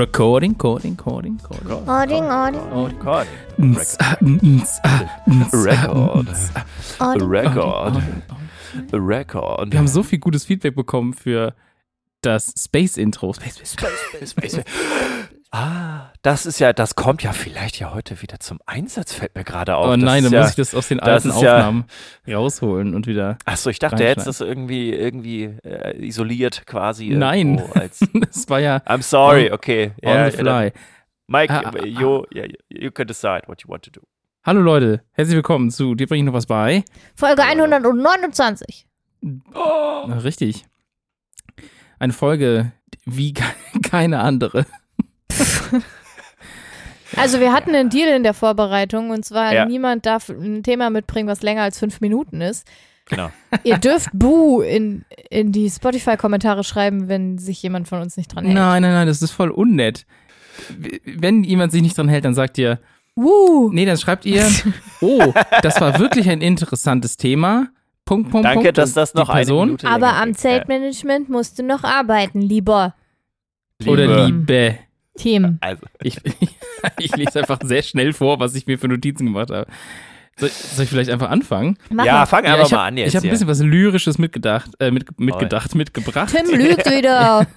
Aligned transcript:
Recording, 0.00 0.56
coding, 0.56 0.96
coding, 0.96 1.36
coding. 1.36 1.86
Ording, 1.86 2.24
ording, 2.24 2.62
Record. 2.88 3.26
Ah, 4.00 4.16
ah, 4.82 5.04
ah, 5.28 5.50
Record. 5.52 5.98
ording. 6.98 7.28
Record. 7.28 8.02
Record. 8.94 9.70
Wir 9.70 9.78
haben 9.78 9.88
so 9.88 10.02
viel 10.02 10.18
gutes 10.18 10.46
Feedback 10.46 10.74
bekommen 10.74 11.12
für 11.12 11.54
das 12.22 12.54
Space-Intro. 12.56 13.34
Space, 13.34 13.60
Space, 13.72 14.30
Space. 14.30 14.64
Ah, 15.52 16.12
das 16.22 16.46
ist 16.46 16.60
ja, 16.60 16.72
das 16.72 16.94
kommt 16.94 17.24
ja 17.24 17.32
vielleicht 17.32 17.80
ja 17.80 17.92
heute 17.92 18.22
wieder 18.22 18.38
zum 18.38 18.60
Einsatz, 18.66 19.12
fällt 19.12 19.34
mir 19.34 19.42
gerade 19.42 19.74
auf. 19.76 19.86
Oh 19.86 19.90
Das 19.96 19.98
nein, 19.98 20.22
dann 20.22 20.32
ja, 20.32 20.40
muss 20.42 20.50
ich 20.50 20.56
das 20.56 20.76
aus 20.76 20.86
den 20.86 21.00
alten 21.00 21.28
ist 21.30 21.42
ja- 21.42 21.56
Aufnahmen 21.56 21.86
rausholen 22.28 22.94
und 22.94 23.08
wieder. 23.08 23.36
Achso, 23.46 23.68
ich 23.68 23.80
dachte, 23.80 23.94
reinschneiden. 23.96 24.18
jetzt 24.18 24.26
das 24.28 24.40
irgendwie, 24.40 24.90
irgendwie 24.92 25.44
äh, 25.64 26.06
isoliert 26.06 26.66
quasi. 26.66 27.08
Nein. 27.10 27.60
Das 28.20 28.48
war 28.48 28.60
ja 28.60 28.76
I'm 28.86 29.02
sorry, 29.02 29.48
On- 29.48 29.54
okay. 29.54 29.92
on 30.04 30.30
the 30.30 30.36
fly. 30.36 30.72
Mike, 31.26 31.52
Ah, 31.52 31.72
ah, 31.74 31.84
you, 31.84 32.24
yeah, 32.32 32.46
you 32.68 32.90
can 32.92 33.08
decide 33.08 33.42
what 33.46 33.62
you 33.62 33.68
want 33.68 33.82
to 33.84 33.90
do. 33.90 34.00
Hallo 34.44 34.60
Leute, 34.60 35.02
herzlich 35.12 35.34
willkommen 35.34 35.70
zu 35.70 35.96
Dir 35.96 36.06
bringe 36.06 36.20
ich 36.22 36.26
noch 36.26 36.32
was 36.32 36.46
bei. 36.46 36.84
Folge 37.16 37.42
129. 37.42 38.86
Na, 39.20 40.18
richtig. 40.18 40.64
Eine 41.98 42.12
Folge 42.12 42.70
wie 43.04 43.32
ke- 43.34 43.42
keine 43.82 44.20
andere. 44.20 44.64
Also 47.16 47.40
wir 47.40 47.52
hatten 47.52 47.74
einen 47.74 47.90
Deal 47.90 48.08
in 48.14 48.22
der 48.22 48.34
Vorbereitung 48.34 49.10
und 49.10 49.24
zwar 49.24 49.52
Ja. 49.52 49.64
niemand 49.66 50.06
darf 50.06 50.28
ein 50.28 50.62
Thema 50.62 50.90
mitbringen, 50.90 51.28
was 51.28 51.42
länger 51.42 51.62
als 51.62 51.76
fünf 51.78 52.00
Minuten 52.00 52.40
ist. 52.40 52.66
Genau. 53.08 53.30
Ihr 53.64 53.78
dürft 53.78 54.10
Buh 54.12 54.60
in, 54.60 55.04
in 55.28 55.50
die 55.50 55.68
Spotify-Kommentare 55.68 56.62
schreiben, 56.62 57.08
wenn 57.08 57.36
sich 57.38 57.60
jemand 57.64 57.88
von 57.88 58.00
uns 58.00 58.16
nicht 58.16 58.32
dran 58.32 58.44
hält. 58.44 58.54
Nein, 58.54 58.82
nein, 58.82 58.92
nein, 58.92 59.06
das 59.08 59.22
ist 59.22 59.32
voll 59.32 59.50
unnett. 59.50 60.06
Wenn 61.04 61.42
jemand 61.42 61.72
sich 61.72 61.82
nicht 61.82 61.98
dran 61.98 62.08
hält, 62.08 62.24
dann 62.24 62.34
sagt 62.34 62.58
ihr, 62.58 62.78
Wuh. 63.16 63.70
nee, 63.72 63.86
dann 63.86 63.96
schreibt 63.98 64.24
ihr, 64.24 64.48
oh, 65.00 65.32
das 65.62 65.80
war 65.80 65.98
wirklich 65.98 66.30
ein 66.30 66.40
interessantes 66.42 67.16
Thema. 67.16 67.68
Punkt, 68.04 68.30
Punkt, 68.30 68.44
Danke, 68.44 68.62
Punkt. 68.66 68.78
dass 68.78 68.92
das 68.92 69.14
noch 69.14 69.28
eine 69.30 69.38
Person 69.40 69.66
Minute 69.66 69.88
Aber 69.88 70.14
am. 70.14 70.34
Zeltmanagement 70.36 71.28
musst 71.28 71.58
du 71.58 71.64
noch 71.64 71.82
arbeiten, 71.82 72.40
lieber 72.40 72.94
Ja. 73.82 73.90
oder 73.92 74.26
Liebe. 74.26 74.78
Liebe. 75.24 75.46
Team. 75.46 75.58
Also, 75.60 75.82
Ich, 76.02 76.18
ich 76.98 77.16
lese 77.16 77.40
einfach 77.40 77.58
sehr 77.62 77.82
schnell 77.82 78.12
vor, 78.12 78.40
was 78.40 78.54
ich 78.54 78.66
mir 78.66 78.78
für 78.78 78.88
Notizen 78.88 79.26
gemacht 79.26 79.50
habe. 79.50 79.66
Soll, 80.38 80.48
soll 80.50 80.84
ich 80.84 80.90
vielleicht 80.90 81.10
einfach 81.10 81.28
anfangen? 81.30 81.76
Mach 81.90 82.04
ja, 82.06 82.12
mal. 82.14 82.26
fang 82.26 82.44
Ja, 82.44 82.52
einfach 82.54 82.66
ich 82.66 82.72
mal 82.72 82.78
hab- 82.78 82.86
an 82.88 82.96
jetzt. 82.96 83.08
Ich 83.08 83.16
habe 83.16 83.26
ein 83.26 83.30
bisschen 83.30 83.48
was 83.48 83.60
Lyrisches 83.60 84.16
mitgedacht, 84.18 84.70
äh, 84.80 84.90
mit, 84.90 85.20
mitgedacht, 85.20 85.74
mitgebracht. 85.74 86.34
Tim 86.34 86.58
lügt 86.58 86.86
wieder. 86.90 87.46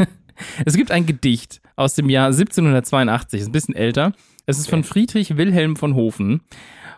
Es 0.66 0.76
gibt 0.76 0.90
ein 0.90 1.06
Gedicht 1.06 1.62
aus 1.76 1.94
dem 1.94 2.10
Jahr 2.10 2.26
1782, 2.26 3.40
ist 3.42 3.48
ein 3.50 3.52
bisschen 3.52 3.76
älter. 3.76 4.14
Es 4.48 4.58
ist 4.58 4.68
von 4.68 4.84
Friedrich 4.84 5.38
Wilhelm 5.38 5.76
von 5.76 5.94
Hofen 5.94 6.42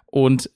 und 0.05 0.49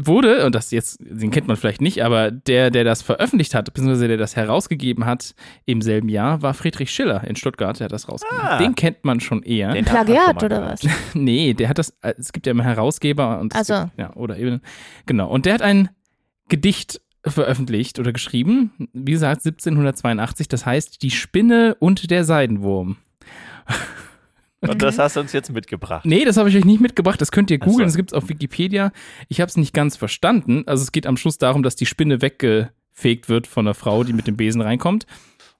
wurde, 0.00 0.46
und 0.46 0.54
das 0.54 0.70
jetzt, 0.70 0.98
den 1.00 1.30
kennt 1.30 1.48
man 1.48 1.56
vielleicht 1.56 1.80
nicht, 1.80 2.02
aber 2.02 2.30
der, 2.30 2.70
der 2.70 2.84
das 2.84 3.02
veröffentlicht 3.02 3.54
hat, 3.54 3.66
beziehungsweise 3.66 4.08
der 4.08 4.16
das 4.16 4.36
herausgegeben 4.36 5.04
hat 5.04 5.34
im 5.64 5.82
selben 5.82 6.08
Jahr, 6.08 6.40
war 6.42 6.54
Friedrich 6.54 6.90
Schiller 6.90 7.24
in 7.24 7.36
Stuttgart, 7.36 7.78
der 7.78 7.86
hat 7.86 7.92
das 7.92 8.08
rausgegeben. 8.08 8.46
Ah. 8.46 8.58
Den 8.58 8.74
kennt 8.74 9.04
man 9.04 9.20
schon 9.20 9.42
eher. 9.42 9.72
Den 9.72 9.84
Plagiat 9.84 10.42
oder 10.42 10.62
was? 10.62 10.80
Nee, 11.14 11.54
der 11.54 11.68
hat 11.68 11.78
das, 11.78 11.90
äh, 12.02 12.14
es 12.18 12.32
gibt 12.32 12.46
ja 12.46 12.52
immer 12.52 12.64
Herausgeber 12.64 13.40
und 13.40 13.54
es 13.54 13.60
Ach 13.60 13.64
so. 13.64 13.84
gibt, 13.84 13.98
ja, 13.98 14.14
oder 14.14 14.38
eben, 14.38 14.60
genau. 15.04 15.28
Und 15.28 15.46
der 15.46 15.54
hat 15.54 15.62
ein 15.62 15.90
Gedicht 16.48 17.00
veröffentlicht 17.24 17.98
oder 17.98 18.12
geschrieben, 18.12 18.88
wie 18.92 19.12
gesagt, 19.12 19.44
1782, 19.44 20.48
das 20.48 20.64
heißt 20.64 21.02
Die 21.02 21.10
Spinne 21.10 21.76
und 21.78 22.10
der 22.10 22.24
Seidenwurm. 22.24 22.96
Und 24.60 24.80
das 24.82 24.98
hast 24.98 25.16
du 25.16 25.20
uns 25.20 25.32
jetzt 25.32 25.52
mitgebracht. 25.52 26.06
Nee, 26.06 26.24
das 26.24 26.36
habe 26.36 26.48
ich 26.48 26.56
euch 26.56 26.64
nicht 26.64 26.80
mitgebracht, 26.80 27.20
das 27.20 27.30
könnt 27.30 27.50
ihr 27.50 27.58
Ach 27.60 27.66
so. 27.66 27.72
googeln, 27.72 27.88
das 27.88 27.96
gibt 27.96 28.10
es 28.10 28.14
auf 28.14 28.28
Wikipedia. 28.28 28.90
Ich 29.28 29.40
habe 29.40 29.48
es 29.48 29.56
nicht 29.56 29.74
ganz 29.74 29.96
verstanden, 29.96 30.64
also 30.66 30.82
es 30.82 30.92
geht 30.92 31.06
am 31.06 31.16
Schluss 31.16 31.38
darum, 31.38 31.62
dass 31.62 31.76
die 31.76 31.86
Spinne 31.86 32.22
weggefegt 32.22 33.28
wird 33.28 33.46
von 33.46 33.66
der 33.66 33.74
Frau, 33.74 34.02
die 34.02 34.12
mit 34.12 34.26
dem 34.26 34.36
Besen 34.36 34.62
reinkommt. 34.62 35.06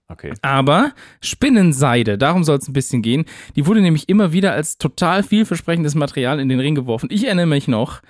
Okay. 0.09 0.33
Aber 0.43 0.93
Spinnenseide, 1.21 2.17
darum 2.17 2.45
soll 2.45 2.59
es 2.59 2.69
ein 2.69 2.73
bisschen 2.73 3.03
gehen. 3.03 3.25
Die 3.57 3.67
wurde 3.67 3.81
nämlich 3.81 4.09
immer 4.09 4.33
wieder 4.33 4.53
als 4.53 4.79
total 4.79 5.23
vielversprechendes 5.25 5.97
Material 5.97 6.39
in 6.39 6.49
den 6.49 6.61
Ring 6.61 6.77
geworfen. 6.77 7.09
Ich 7.11 7.25
erinnere 7.25 7.47
mich 7.47 7.67
noch 7.67 8.03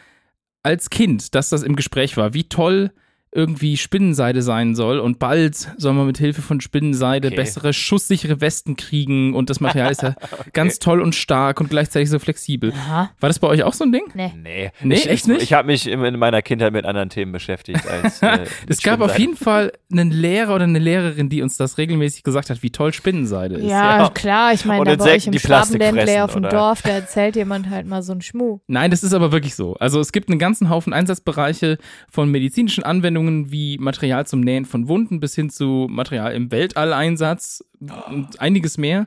als 0.62 0.90
Kind, 0.90 1.34
dass 1.34 1.48
das 1.48 1.62
im 1.62 1.74
Gespräch 1.74 2.16
war, 2.16 2.34
wie 2.34 2.48
toll 2.48 2.92
irgendwie 3.36 3.76
Spinnenseide 3.76 4.40
sein 4.42 4.74
soll 4.74 4.98
und 4.98 5.18
bald 5.18 5.68
soll 5.76 5.92
man 5.92 6.06
mit 6.06 6.18
Hilfe 6.18 6.42
von 6.42 6.60
Spinnenseide 6.60 7.28
Okay. 7.28 7.36
bessere 7.36 7.72
schusssichere 7.72 8.40
Westen 8.40 8.76
kriegen 8.76 9.34
und 9.34 9.50
das 9.50 9.60
Material 9.60 9.92
ist 9.92 10.02
ja 10.02 10.14
ganz 10.52 10.78
toll 10.78 11.00
und 11.00 11.14
stark 11.14 11.60
und 11.60 11.68
gleichzeitig 11.68 12.08
so 12.08 12.18
flexibel. 12.18 12.72
Aha. 12.72 13.10
War 13.20 13.28
das 13.28 13.38
bei 13.38 13.48
euch 13.48 13.62
auch 13.62 13.74
so 13.74 13.84
ein 13.84 13.92
Ding? 13.92 14.04
Nee. 14.14 14.32
Nee, 14.42 14.70
Nee, 14.82 14.94
ich, 14.94 15.08
echt 15.08 15.24
ich, 15.24 15.26
nicht? 15.28 15.42
Ich 15.42 15.52
habe 15.52 15.66
mich 15.66 15.86
in 15.86 16.02
in 16.04 16.18
meiner 16.18 16.40
Kindheit 16.42 16.72
mit 16.72 16.84
anderen 16.86 17.10
Themen 17.10 17.32
beschäftigt. 17.32 17.86
Als, 17.86 18.22
äh, 18.22 18.46
Es 18.68 18.82
gab 18.82 19.00
auf 19.00 19.18
jeden 19.18 19.36
Fall 19.36 19.72
einen 19.92 20.10
Lehrer 20.10 20.54
oder 20.54 20.64
eine 20.64 20.78
Lehrerin, 20.78 21.28
die 21.28 21.42
uns 21.42 21.56
das 21.56 21.78
regelmäßig 21.78 22.22
gesagt 22.22 22.48
hat, 22.50 22.62
wie 22.62 22.70
toll 22.70 22.92
Spinnenseide 22.92 23.56
ist. 23.56 23.64
Ja, 23.64 24.02
ja. 24.02 24.08
klar, 24.10 24.52
ich 24.52 24.64
meine, 24.64 24.84
da 24.84 24.96
bei 24.96 25.14
euch 25.14 25.26
im 25.26 25.38
Schwabenländle 25.38 26.24
auf 26.24 26.32
dem 26.32 26.44
oder? 26.44 26.50
Dorf, 26.50 26.82
da 26.82 26.90
erzählt 26.90 27.36
jemand 27.36 27.68
halt 27.68 27.86
mal 27.86 28.02
so 28.02 28.12
einen 28.12 28.22
Schmuh. 28.22 28.60
Nein, 28.66 28.90
das 28.90 29.02
ist 29.02 29.12
aber 29.12 29.32
wirklich 29.32 29.54
so. 29.54 29.74
Also 29.74 30.00
es 30.00 30.12
gibt 30.12 30.30
einen 30.30 30.38
ganzen 30.38 30.70
Haufen 30.70 30.92
Einsatzbereiche 30.92 31.78
von 32.10 32.30
medizinischen 32.30 32.84
Anwendungen 32.84 33.25
wie 33.50 33.78
Material 33.78 34.26
zum 34.26 34.40
Nähen 34.40 34.64
von 34.64 34.88
Wunden 34.88 35.20
bis 35.20 35.34
hin 35.34 35.50
zu 35.50 35.86
Material 35.88 36.32
im 36.34 36.50
Weltalleinsatz 36.50 37.64
und 37.80 38.40
einiges 38.40 38.78
mehr, 38.78 39.06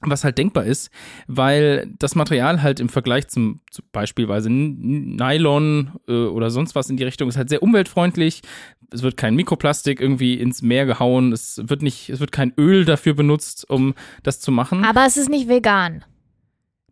was 0.00 0.24
halt 0.24 0.38
denkbar 0.38 0.64
ist, 0.64 0.90
weil 1.26 1.92
das 1.98 2.14
Material 2.14 2.62
halt 2.62 2.80
im 2.80 2.88
Vergleich 2.88 3.28
zum, 3.28 3.60
zum 3.70 3.84
beispielsweise 3.92 4.50
Nylon 4.50 5.92
äh, 6.08 6.12
oder 6.12 6.50
sonst 6.50 6.74
was 6.74 6.90
in 6.90 6.96
die 6.96 7.04
Richtung 7.04 7.28
ist 7.28 7.36
halt 7.36 7.48
sehr 7.48 7.62
umweltfreundlich. 7.62 8.42
Es 8.90 9.02
wird 9.02 9.16
kein 9.16 9.34
Mikroplastik 9.34 10.00
irgendwie 10.00 10.34
ins 10.34 10.60
Meer 10.60 10.86
gehauen. 10.86 11.32
Es 11.32 11.60
wird 11.64 11.82
nicht, 11.82 12.10
es 12.10 12.20
wird 12.20 12.32
kein 12.32 12.52
Öl 12.58 12.84
dafür 12.84 13.14
benutzt, 13.14 13.68
um 13.70 13.94
das 14.22 14.40
zu 14.40 14.50
machen. 14.52 14.84
Aber 14.84 15.06
es 15.06 15.16
ist 15.16 15.30
nicht 15.30 15.48
vegan. 15.48 16.04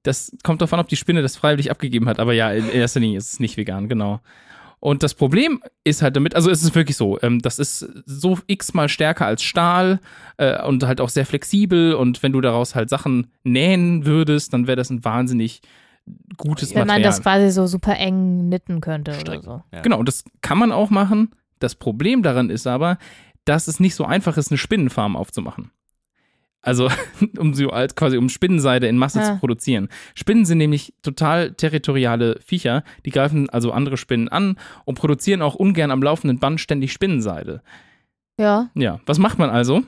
Das 0.03 0.34
kommt 0.42 0.62
davon, 0.62 0.81
ob 0.81 0.88
die 0.88 0.97
Spinne 0.97 1.21
das 1.21 1.37
freiwillig 1.37 1.71
abgegeben 1.71 2.09
hat. 2.09 2.21
Aber 2.21 2.32
ja, 2.32 2.50
in 2.53 2.71
erster 2.71 3.00
Linie 3.00 3.19
ist 3.19 3.34
es 3.34 3.41
nicht 3.41 3.59
vegan, 3.59 3.88
genau. 3.88 4.21
Und 4.80 5.02
das 5.02 5.14
Problem 5.14 5.62
ist 5.84 6.00
halt 6.00 6.16
damit, 6.16 6.34
also 6.34 6.50
es 6.50 6.62
ist 6.62 6.74
wirklich 6.74 6.96
so, 6.96 7.20
ähm, 7.20 7.41
das 7.41 7.58
ist 7.58 7.80
so 8.06 8.38
x-mal 8.46 8.88
stärker 8.88 9.26
als 9.26 9.42
Stahl 9.42 10.00
äh, 10.38 10.62
und 10.64 10.82
halt 10.84 11.02
auch 11.02 11.10
sehr 11.10 11.26
flexibel. 11.26 11.92
Und 11.94 12.22
wenn 12.22 12.32
du 12.32 12.41
daraus 12.41 12.74
halt 12.74 12.88
Sachen 12.88 13.30
nähen 13.44 14.06
würdest, 14.06 14.54
dann 14.54 14.66
wäre 14.66 14.76
das 14.76 14.88
ein 14.88 15.04
wahnsinnig 15.04 15.60
gutes 16.38 16.70
Wenn 16.70 16.80
man 16.80 16.88
Material. 16.88 17.10
das 17.10 17.22
quasi 17.22 17.50
so 17.50 17.66
super 17.66 17.96
eng 17.96 18.46
knitten 18.46 18.80
könnte 18.80 19.10
oder 19.12 19.20
Stricken. 19.20 19.42
so. 19.44 19.62
Ja. 19.70 19.82
Genau, 19.82 19.98
und 19.98 20.08
das 20.08 20.24
kann 20.41 20.58
man 20.58 20.72
auch 20.72 20.88
machen. 20.88 21.34
Das 21.58 21.74
Problem 21.74 22.22
daran 22.22 22.48
ist 22.48 22.66
aber, 22.66 22.97
dass 23.44 23.68
es 23.68 23.80
nicht 23.80 23.94
so 23.94 24.04
einfach 24.06 24.38
ist, 24.38 24.50
eine 24.50 24.58
Spinnenfarm 24.58 25.14
aufzumachen. 25.14 25.70
Also, 26.62 26.91
um 27.38 27.54
so 27.54 27.71
als 27.71 27.94
quasi 27.94 28.16
um 28.19 28.28
Spinnenseide 28.28 28.87
in 28.87 28.98
Masse 28.98 29.21
Ja. 29.21 29.25
zu 29.25 29.38
produzieren. 29.38 29.88
Spinnen 30.15 30.44
sind 30.44 30.59
nämlich 30.59 30.93
total 31.03 31.53
territoriale 31.53 32.38
Viecher, 32.44 32.84
die 33.06 33.10
greifen 33.10 33.48
also 33.48 33.72
andere 33.72 33.97
Spinnen 33.97 34.28
an 34.28 34.56
und 34.84 34.97
produzieren 34.97 35.43
auch 35.43 35.54
ungern 35.54 35.91
am 35.91 36.03
laufenden 36.03 36.38
Band 36.38 36.60
ständig 36.60 36.93
Spinnenseide. 36.93 37.62
Ja. 38.38 38.71
Ja, 38.75 39.00
was 39.06 39.19
macht 39.19 39.38
man 39.38 39.50
also? 39.50 39.82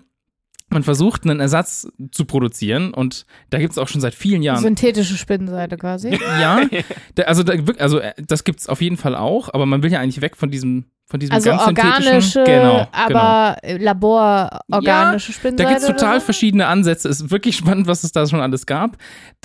Man 0.69 0.83
versucht, 0.83 1.25
einen 1.25 1.41
Ersatz 1.41 1.87
zu 2.13 2.25
produzieren 2.25 2.95
und 2.95 3.27
da 3.51 3.59
gibt 3.59 3.73
es 3.73 3.79
auch 3.79 3.89
schon 3.89 4.01
seit 4.01 4.15
vielen 4.15 4.43
Jahren 4.43 4.63
Synthetische 4.63 5.19
Spinnenseite 5.19 5.77
quasi. 5.77 6.19
ja, 6.41 6.63
also, 7.27 7.45
also 7.79 7.99
äh, 7.99 8.15
das 8.17 8.45
gibt's 8.45 8.67
auf 8.71 8.81
jeden 8.81 8.97
Fall 8.97 9.15
auch, 9.15 9.53
aber 9.53 9.67
man 9.67 9.83
will 9.83 9.93
ja 9.93 10.01
eigentlich 10.01 10.23
weg 10.23 10.35
von 10.35 10.51
diesem, 10.51 10.87
von 11.13 11.21
diesem 11.21 11.35
Also 11.35 11.51
ganz 11.51 11.63
organische. 11.63 12.43
Genau, 12.45 12.73
genau. 12.73 12.89
aber 12.91 13.59
labororganische 13.63 15.33
Spinnenseite. 15.33 15.63
Da 15.63 15.69
gibt's 15.69 15.85
oder 15.85 15.97
total 15.99 16.21
so? 16.21 16.25
verschiedene 16.25 16.67
Ansätze. 16.67 17.09
Ist 17.11 17.31
wirklich 17.31 17.57
spannend, 17.59 17.87
was 17.87 18.03
es 18.03 18.13
da 18.13 18.27
schon 18.27 18.41
alles 18.41 18.65
gab. 18.65 18.97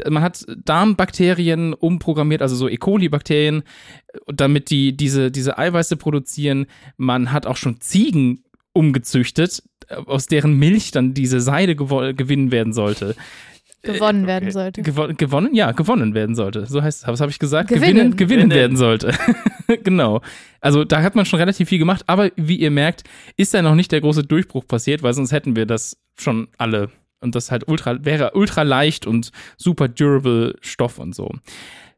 Man 0.10 0.24
hat 0.24 0.46
Darmbakterien 0.64 1.74
umprogrammiert, 1.74 2.42
also 2.42 2.56
so 2.56 2.70
E. 2.70 2.78
coli-Bakterien, 2.78 3.64
damit 4.28 4.70
die 4.70 4.96
diese, 4.96 5.30
diese 5.30 5.58
Eiweiße 5.58 5.98
produzieren. 5.98 6.68
Man 6.96 7.34
hat 7.34 7.46
auch 7.46 7.58
schon 7.58 7.82
Ziegen 7.82 8.46
umgezüchtet, 8.72 9.62
äh, 9.90 9.96
aus 9.96 10.28
deren 10.28 10.58
Milch 10.58 10.92
dann 10.92 11.14
diese 11.14 11.42
Seide 11.42 11.76
gewinnen 11.76 12.52
werden 12.52 12.72
sollte. 12.72 13.14
Gewonnen 13.84 14.28
werden 14.28 14.46
okay. 14.46 14.52
sollte. 14.52 14.82
Gewo 14.82 15.08
gewonnen? 15.16 15.54
Ja, 15.54 15.72
gewonnen 15.72 16.14
werden 16.14 16.36
sollte. 16.36 16.66
So 16.66 16.82
heißt 16.82 17.04
es. 17.04 17.08
Was 17.08 17.22
habe 17.22 17.32
ich 17.32 17.40
gesagt? 17.40 17.70
Gewinnen. 17.70 17.88
Gewinnen, 17.88 18.16
gewinnen 18.18 18.50
Gewinnen. 18.50 18.52
werden 18.52 18.78
sollte. 18.78 19.14
genau. 19.84 20.22
Also 20.62 20.84
da 20.84 21.02
hat 21.02 21.16
man 21.16 21.26
schon 21.26 21.40
relativ 21.40 21.70
viel 21.70 21.80
gemacht, 21.80 22.04
aber 22.08 22.32
wie 22.36 22.58
ihr 22.58 22.72
merkt, 22.72 23.04
ist 23.36 23.54
da 23.54 23.62
noch 23.62 23.76
nicht 23.76 23.92
der 23.92 24.02
große 24.02 24.24
Durchbruch 24.24 24.68
passiert, 24.68 25.04
weil 25.04 25.14
sonst 25.14 25.32
hätten 25.32 25.56
wir 25.56 25.66
das 25.66 25.98
schon 26.20 26.48
alle. 26.58 26.90
Und 27.20 27.36
das 27.36 27.52
halt 27.52 27.68
ultra, 27.68 28.06
wäre 28.06 28.32
ultra 28.34 28.62
leicht 28.62 29.08
und 29.08 29.32
super 29.58 29.88
durable 29.88 30.56
Stoff 30.62 31.00
und 31.00 31.16
so. 31.16 31.32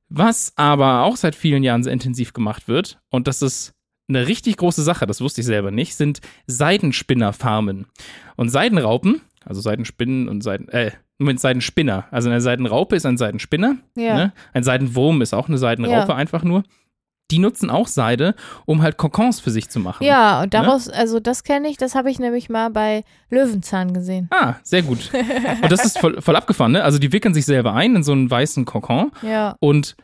Was 0.07 0.53
aber 0.55 1.03
auch 1.03 1.17
seit 1.17 1.35
vielen 1.35 1.63
Jahren 1.63 1.83
sehr 1.83 1.93
intensiv 1.93 2.33
gemacht 2.33 2.67
wird, 2.67 2.99
und 3.09 3.27
das 3.27 3.41
ist 3.41 3.73
eine 4.07 4.27
richtig 4.27 4.57
große 4.57 4.81
Sache, 4.81 5.05
das 5.05 5.21
wusste 5.21 5.41
ich 5.41 5.47
selber 5.47 5.71
nicht, 5.71 5.95
sind 5.95 6.19
Seidenspinnerfarmen. 6.47 7.85
Und 8.35 8.49
Seidenraupen, 8.49 9.21
also 9.45 9.61
Seidenspinnen 9.61 10.27
und 10.27 10.41
Seiden, 10.41 10.67
äh, 10.69 10.91
Moment, 11.19 11.39
Seidenspinner. 11.39 12.05
Also 12.11 12.29
eine 12.29 12.41
Seidenraupe 12.41 12.95
ist 12.95 13.05
ein 13.05 13.17
Seidenspinner. 13.17 13.75
Ja. 13.95 14.15
Ne? 14.15 14.33
Ein 14.53 14.63
Seidenwurm 14.63 15.21
ist 15.21 15.33
auch 15.33 15.47
eine 15.47 15.57
Seidenraupe 15.57 16.11
Ja. 16.11 16.15
einfach 16.15 16.43
nur. 16.43 16.63
Die 17.31 17.37
nutzen 17.37 17.69
auch 17.69 17.87
Seide, 17.87 18.33
um 18.65 18.81
halt 18.81 18.97
Kokons 18.97 19.39
für 19.39 19.51
sich 19.51 19.69
zu 19.69 19.79
machen. 19.79 20.03
Ja, 20.03 20.41
und 20.41 20.55
daraus, 20.55 20.89
also 20.89 21.19
das 21.19 21.43
kenne 21.43 21.67
ich, 21.69 21.77
das 21.77 21.93
habe 21.93 22.09
ich 22.09 22.17
nämlich 22.17 22.49
mal 22.49 22.71
bei 22.71 23.03
Löwenzahn 23.29 23.93
gesehen. 23.93 24.27
Ah, 24.31 24.55
sehr 24.63 24.81
gut. 24.81 25.11
Und 25.61 25.71
das 25.71 25.85
ist 25.85 25.99
voll, 25.99 26.19
voll 26.23 26.35
abgefahren, 26.35 26.71
ne? 26.71 26.83
Also 26.83 26.97
die 26.97 27.11
wickeln 27.13 27.35
sich 27.35 27.45
selber 27.45 27.73
ein 27.75 27.95
in 27.97 28.01
so 28.03 28.13
einen 28.13 28.31
weißen 28.31 28.65
Kokon 28.65 29.11
Ja. 29.21 29.55
und 29.59 29.95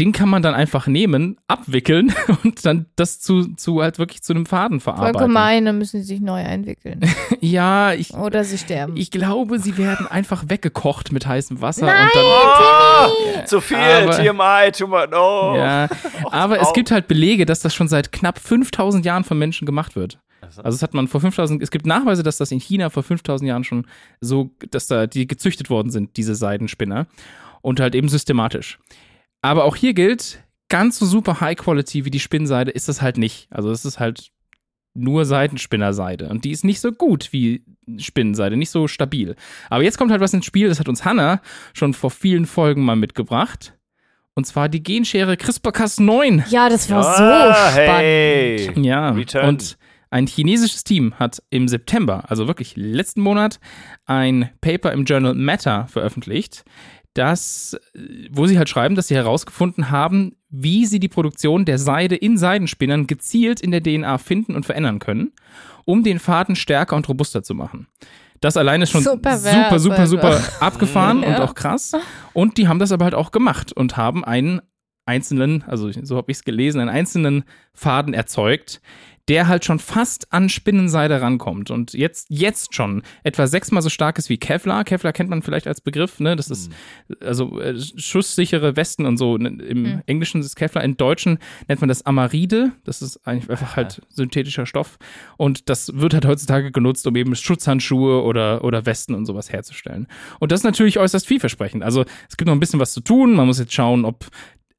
den 0.00 0.12
kann 0.12 0.28
man 0.28 0.42
dann 0.42 0.54
einfach 0.54 0.86
nehmen, 0.88 1.36
abwickeln 1.46 2.12
und 2.44 2.64
dann 2.66 2.86
das 2.96 3.20
zu, 3.20 3.54
zu 3.54 3.82
halt 3.82 3.98
wirklich 3.98 4.22
zu 4.22 4.32
einem 4.32 4.46
Faden 4.46 4.80
Voll 4.80 4.94
verarbeiten. 4.94 5.20
gemein, 5.28 5.64
dann 5.66 5.78
müssen 5.78 6.00
sie 6.00 6.06
sich 6.06 6.20
neu 6.20 6.42
einwickeln. 6.44 7.00
Ja, 7.42 7.94
ich, 7.94 8.12
Oder 8.12 8.44
sie 8.44 8.58
sterben. 8.58 8.96
ich 8.98 9.10
glaube, 9.10 9.58
sie 9.58 9.78
werden 9.78 10.06
einfach 10.06 10.44
weggekocht 10.48 11.10
mit 11.10 11.26
heißem 11.26 11.60
Wasser 11.62 11.86
Nein! 11.86 12.04
und 12.04 12.14
dann 12.14 12.24
Oh, 12.24 13.44
zu 13.46 13.60
viel, 13.62 13.78
Aber- 13.78 14.10
TMI, 14.12 14.72
too 14.72 14.86
much, 14.86 15.08
no. 15.10 15.56
Ja, 15.56 15.88
aber 16.30 16.60
es 16.60 16.72
gibt 16.74 16.90
halt 16.90 17.08
Belege, 17.08 17.46
dass 17.46 17.60
das 17.60 17.74
schon 17.74 17.88
seit 17.88 18.12
knapp 18.12 18.38
5000 18.38 19.06
Jahren 19.06 19.24
von 19.24 19.38
Menschen 19.38 19.64
gemacht 19.64 19.96
wird. 19.96 20.18
Also- 20.42 20.62
Also 20.62 20.76
es 20.76 20.82
hat 20.82 20.92
man 20.94 21.08
vor 21.08 21.20
5000, 21.20 21.62
es 21.62 21.70
gibt 21.70 21.86
Nachweise, 21.86 22.22
dass 22.22 22.36
das 22.36 22.50
in 22.52 22.58
China 22.60 22.90
vor 22.90 23.02
5000 23.02 23.48
Jahren 23.48 23.64
schon 23.64 23.86
so, 24.20 24.50
dass 24.70 24.86
da 24.86 25.06
die 25.06 25.26
gezüchtet 25.26 25.70
worden 25.70 25.90
sind, 25.90 26.16
diese 26.18 26.34
Seidenspinner. 26.34 27.06
Und 27.62 27.78
halt 27.80 27.94
eben 27.94 28.08
systematisch. 28.08 28.78
Aber 29.42 29.64
auch 29.64 29.76
hier 29.76 29.94
gilt, 29.94 30.42
ganz 30.68 30.98
so 30.98 31.06
super 31.06 31.40
High 31.40 31.56
Quality 31.56 32.04
wie 32.04 32.10
die 32.10 32.20
Spinnseide 32.20 32.70
ist 32.70 32.88
das 32.88 33.00
halt 33.02 33.16
nicht. 33.18 33.48
Also 33.50 33.70
es 33.70 33.84
ist 33.84 33.98
halt 33.98 34.30
nur 34.94 35.24
Seidenspinnerseide. 35.24 36.28
Und 36.28 36.44
die 36.44 36.50
ist 36.50 36.64
nicht 36.64 36.80
so 36.80 36.92
gut 36.92 37.32
wie 37.32 37.64
Spinnenseide, 37.98 38.56
nicht 38.56 38.70
so 38.70 38.88
stabil. 38.88 39.36
Aber 39.70 39.82
jetzt 39.84 39.98
kommt 39.98 40.10
halt 40.10 40.20
was 40.20 40.34
ins 40.34 40.44
Spiel, 40.44 40.68
das 40.68 40.80
hat 40.80 40.88
uns 40.88 41.04
Hannah 41.04 41.40
schon 41.74 41.94
vor 41.94 42.10
vielen 42.10 42.44
Folgen 42.46 42.84
mal 42.84 42.96
mitgebracht. 42.96 43.74
Und 44.34 44.46
zwar 44.46 44.68
die 44.68 44.82
Genschere 44.82 45.34
CRISPR-Cas9. 45.34 46.48
ja, 46.50 46.68
das 46.68 46.88
war 46.90 46.98
Ah, 47.04 47.12
so 47.66 47.70
spannend. 47.72 48.00
hey. 48.02 48.70
Ja, 48.82 49.10
Return. 49.10 49.48
und 49.48 49.76
ein 50.10 50.26
chinesisches 50.26 50.82
Team 50.82 51.14
hat 51.18 51.40
im 51.50 51.68
September, 51.68 52.24
also 52.28 52.46
wirklich 52.48 52.74
letzten 52.76 53.20
Monat, 53.20 53.60
ein 54.06 54.50
Paper 54.60 54.92
im 54.92 55.04
Journal 55.04 55.34
Matter 55.34 55.86
veröffentlicht, 55.88 56.64
das, 57.14 57.78
äh, 57.94 58.28
wo 58.30 58.46
sie 58.46 58.58
halt 58.58 58.68
schreiben, 58.68 58.94
dass 58.94 59.08
sie 59.08 59.14
herausgefunden 59.14 59.90
haben, 59.90 60.36
wie 60.48 60.86
sie 60.86 61.00
die 61.00 61.08
Produktion 61.08 61.64
der 61.64 61.78
Seide 61.78 62.16
in 62.16 62.38
Seidenspinnern 62.38 63.06
gezielt 63.06 63.60
in 63.60 63.70
der 63.70 63.82
DNA 63.82 64.18
finden 64.18 64.54
und 64.54 64.66
verändern 64.66 64.98
können, 64.98 65.32
um 65.84 66.02
den 66.02 66.18
Faden 66.18 66.56
stärker 66.56 66.96
und 66.96 67.08
robuster 67.08 67.42
zu 67.42 67.54
machen. 67.54 67.88
Das 68.40 68.56
allein 68.56 68.80
ist 68.80 68.90
schon 68.90 69.02
super, 69.02 69.36
super, 69.78 70.06
super, 70.06 70.36
einfach. 70.36 70.60
abgefahren 70.62 71.22
und 71.22 71.34
auch 71.40 71.54
krass. 71.54 71.92
Und 72.32 72.56
die 72.56 72.68
haben 72.68 72.78
das 72.78 72.90
aber 72.90 73.04
halt 73.04 73.14
auch 73.14 73.32
gemacht 73.32 73.72
und 73.72 73.98
haben 73.98 74.24
einen 74.24 74.62
einzelnen, 75.06 75.62
also 75.66 75.90
so 75.90 76.16
habe 76.16 76.30
ich 76.30 76.38
es 76.38 76.44
gelesen, 76.44 76.80
einen 76.80 76.90
einzelnen 76.90 77.44
Faden 77.74 78.14
erzeugt, 78.14 78.80
der 79.28 79.46
halt 79.46 79.64
schon 79.64 79.78
fast 79.78 80.32
an 80.32 80.48
Spinnenseide 80.48 81.20
rankommt 81.20 81.70
und 81.70 81.92
jetzt, 81.92 82.26
jetzt 82.30 82.74
schon 82.74 83.02
etwa 83.22 83.46
sechsmal 83.46 83.80
so 83.80 83.88
stark 83.88 84.18
ist 84.18 84.28
wie 84.28 84.38
Kevlar. 84.38 84.82
Kevlar 84.82 85.12
kennt 85.12 85.30
man 85.30 85.42
vielleicht 85.42 85.68
als 85.68 85.80
Begriff, 85.80 86.18
ne? 86.18 86.34
Das 86.34 86.50
ist 86.50 86.72
also 87.20 87.60
äh, 87.60 87.78
schusssichere 87.78 88.74
Westen 88.74 89.06
und 89.06 89.18
so. 89.18 89.36
Ne? 89.36 89.62
Im 89.62 89.82
Mhm. 89.82 90.02
Englischen 90.06 90.40
ist 90.40 90.46
es 90.46 90.56
Kevlar, 90.56 90.82
im 90.82 90.96
Deutschen 90.96 91.38
nennt 91.68 91.80
man 91.80 91.86
das 91.86 92.04
Amaride. 92.06 92.72
Das 92.82 93.02
ist 93.02 93.24
eigentlich 93.24 93.48
einfach 93.50 93.76
halt 93.76 94.02
synthetischer 94.08 94.66
Stoff 94.66 94.98
und 95.36 95.68
das 95.68 95.92
wird 95.94 96.14
halt 96.14 96.26
heutzutage 96.26 96.72
genutzt, 96.72 97.06
um 97.06 97.14
eben 97.14 97.36
Schutzhandschuhe 97.36 98.24
oder, 98.24 98.64
oder 98.64 98.84
Westen 98.84 99.14
und 99.14 99.26
sowas 99.26 99.52
herzustellen. 99.52 100.08
Und 100.40 100.50
das 100.50 100.60
ist 100.60 100.64
natürlich 100.64 100.98
äußerst 100.98 101.26
vielversprechend. 101.26 101.84
Also 101.84 102.04
es 102.28 102.36
gibt 102.36 102.46
noch 102.46 102.54
ein 102.54 102.60
bisschen 102.60 102.80
was 102.80 102.92
zu 102.92 103.00
tun. 103.00 103.34
Man 103.34 103.46
muss 103.46 103.60
jetzt 103.60 103.74
schauen, 103.74 104.04
ob 104.04 104.26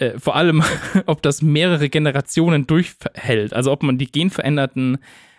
äh, 0.01 0.19
vor 0.19 0.35
allem, 0.35 0.63
ob 1.05 1.21
das 1.21 1.41
mehrere 1.41 1.89
Generationen 1.89 2.67
durchhält. 2.67 3.53
Also 3.53 3.71
ob 3.71 3.83
man 3.83 3.97
die 3.97 4.11
genveränderten 4.11 4.97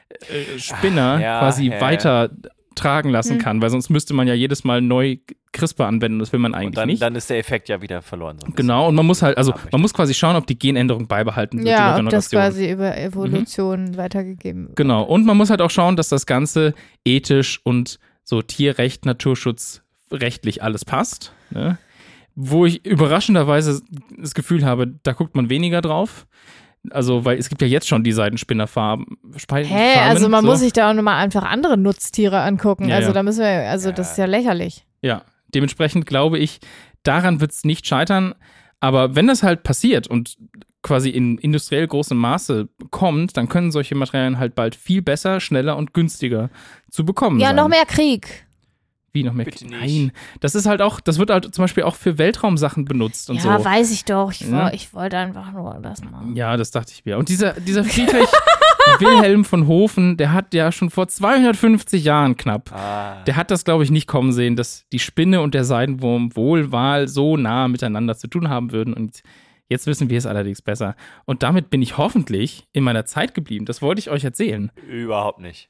äh, 0.08 0.58
Spinner 0.58 1.14
Ach, 1.16 1.20
ja, 1.20 1.38
quasi 1.40 1.66
ja, 1.66 1.74
ja. 1.74 1.80
weiter 1.80 2.30
tragen 2.74 3.10
lassen 3.10 3.34
Hm. 3.34 3.38
kann, 3.38 3.62
weil 3.62 3.68
sonst 3.70 3.90
müsste 3.90 4.14
man 4.14 4.26
ja 4.26 4.34
jedes 4.34 4.64
Mal 4.64 4.80
neu 4.80 5.18
CRISPR 5.52 5.86
anwenden. 5.86 6.18
Das 6.20 6.32
will 6.32 6.40
man 6.40 6.54
eigentlich 6.54 6.68
Und 6.68 6.76
dann, 6.78 6.86
nicht. 6.88 7.02
dann 7.02 7.14
ist 7.14 7.28
der 7.28 7.38
Effekt 7.38 7.68
ja 7.68 7.82
wieder 7.82 8.00
verloren. 8.00 8.38
So. 8.38 8.50
Genau, 8.52 8.88
und 8.88 8.94
man 8.94 9.04
muss 9.04 9.20
halt, 9.20 9.36
also 9.36 9.52
man 9.70 9.80
muss 9.82 9.92
quasi 9.92 10.14
schauen, 10.14 10.36
ob 10.36 10.46
die 10.46 10.58
Genänderung 10.58 11.06
beibehalten 11.06 11.58
wird 11.58 11.68
Ja, 11.68 11.98
ob 11.98 12.08
das 12.08 12.30
quasi 12.30 12.70
über 12.70 12.96
Evolution 12.96 13.96
weitergegeben 13.98 14.68
wird. 14.68 14.76
Genau, 14.76 15.02
und 15.02 15.26
man 15.26 15.36
muss 15.36 15.50
halt 15.50 15.60
auch 15.60 15.70
schauen, 15.70 15.96
dass 15.96 16.08
das 16.08 16.24
Ganze 16.24 16.72
ethisch 17.04 17.60
und 17.62 17.98
so 18.24 18.40
Tierrecht, 18.40 19.04
Naturschutz 19.04 19.82
rechtlich 20.10 20.62
alles 20.62 20.84
passt. 20.84 21.32
Ne? 21.50 21.76
Wo 22.34 22.64
ich 22.64 22.84
überraschenderweise 22.86 23.82
das 24.16 24.34
Gefühl 24.34 24.64
habe, 24.64 24.94
da 25.02 25.12
guckt 25.12 25.36
man 25.36 25.50
weniger 25.50 25.80
drauf. 25.80 26.26
Also, 26.90 27.24
weil 27.24 27.38
es 27.38 27.48
gibt 27.48 27.62
ja 27.62 27.68
jetzt 27.68 27.86
schon 27.86 28.02
die 28.02 28.12
Seidenspinnerfarben. 28.12 29.06
Hä, 29.34 29.64
Farmen, 29.64 29.98
also 29.98 30.28
man 30.28 30.44
so. 30.44 30.50
muss 30.50 30.60
sich 30.60 30.72
da 30.72 30.90
auch 30.90 30.94
nochmal 30.94 31.22
einfach 31.22 31.44
andere 31.44 31.76
Nutztiere 31.76 32.40
angucken. 32.40 32.88
Ja, 32.88 32.96
also 32.96 33.08
ja. 33.08 33.14
da 33.14 33.22
müssen 33.22 33.40
wir, 33.40 33.70
also 33.70 33.92
das 33.92 34.12
ist 34.12 34.18
ja 34.18 34.24
lächerlich. 34.24 34.84
Ja, 35.00 35.22
dementsprechend 35.54 36.06
glaube 36.06 36.38
ich, 36.38 36.58
daran 37.04 37.40
wird 37.40 37.52
es 37.52 37.64
nicht 37.64 37.86
scheitern. 37.86 38.34
Aber 38.80 39.14
wenn 39.14 39.28
das 39.28 39.44
halt 39.44 39.62
passiert 39.62 40.08
und 40.08 40.36
quasi 40.82 41.10
in 41.10 41.38
industriell 41.38 41.86
großem 41.86 42.18
Maße 42.18 42.68
kommt, 42.90 43.36
dann 43.36 43.48
können 43.48 43.70
solche 43.70 43.94
Materialien 43.94 44.38
halt 44.38 44.56
bald 44.56 44.74
viel 44.74 45.02
besser, 45.02 45.38
schneller 45.38 45.76
und 45.76 45.94
günstiger 45.94 46.50
zu 46.90 47.04
bekommen 47.04 47.38
Ja, 47.38 47.48
sein. 47.48 47.56
noch 47.56 47.68
mehr 47.68 47.86
Krieg. 47.86 48.46
Wie 49.14 49.24
noch 49.24 49.34
mehr? 49.34 49.44
Bitte 49.44 49.66
nicht. 49.66 49.78
Nein, 49.78 50.12
das 50.40 50.54
ist 50.54 50.66
halt 50.66 50.80
auch, 50.80 50.98
das 51.00 51.18
wird 51.18 51.28
halt 51.30 51.54
zum 51.54 51.62
Beispiel 51.64 51.82
auch 51.84 51.96
für 51.96 52.16
Weltraumsachen 52.16 52.86
benutzt 52.86 53.28
und 53.28 53.36
ja, 53.44 53.58
so. 53.58 53.64
weiß 53.64 53.92
ich 53.92 54.04
doch. 54.06 54.30
Ich, 54.32 54.40
Ja. 54.40 54.64
woll- 54.66 54.74
ich 54.74 54.94
wollte 54.94 55.18
einfach 55.18 55.52
nur 55.52 55.78
das 55.82 56.02
machen. 56.02 56.34
Ja, 56.34 56.56
das 56.56 56.70
dachte 56.70 56.92
ich 56.94 57.04
mir. 57.04 57.18
Und 57.18 57.28
dieser, 57.28 57.52
dieser 57.60 57.84
Friedrich 57.84 58.28
Wilhelm 58.98 59.44
von 59.44 59.66
Hofen, 59.66 60.16
der 60.16 60.32
hat 60.32 60.54
ja 60.54 60.72
schon 60.72 60.90
vor 60.90 61.08
250 61.08 62.04
Jahren 62.04 62.36
knapp, 62.36 62.72
Ah, 62.72 63.22
der 63.24 63.36
hat 63.36 63.50
das, 63.50 63.64
glaube 63.64 63.84
ich, 63.84 63.90
nicht 63.90 64.06
kommen 64.06 64.32
sehen, 64.32 64.56
dass 64.56 64.86
die 64.92 64.98
Spinne 64.98 65.40
und 65.42 65.54
der 65.54 65.64
Seidenwurm 65.64 66.34
wohl 66.34 66.66
mal 66.68 67.06
so 67.06 67.36
nah 67.36 67.68
miteinander 67.68 68.16
zu 68.16 68.28
tun 68.28 68.48
haben 68.48 68.72
würden. 68.72 68.94
Und 68.94 69.22
jetzt 69.68 69.86
wissen 69.86 70.08
wir 70.10 70.18
es 70.18 70.26
allerdings 70.26 70.62
besser. 70.62 70.96
Und 71.26 71.42
damit 71.42 71.68
bin 71.70 71.82
ich 71.82 71.98
hoffentlich 71.98 72.66
in 72.72 72.82
meiner 72.82 73.04
Zeit 73.04 73.34
geblieben. 73.34 73.66
Das 73.66 73.82
wollte 73.82 73.98
ich 74.00 74.10
euch 74.10 74.24
erzählen. 74.24 74.72
überhaupt 74.88 75.40
nicht. 75.40 75.68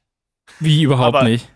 Wie 0.60 0.82
überhaupt 0.82 1.16
Aber- 1.16 1.24
nicht. 1.28 1.50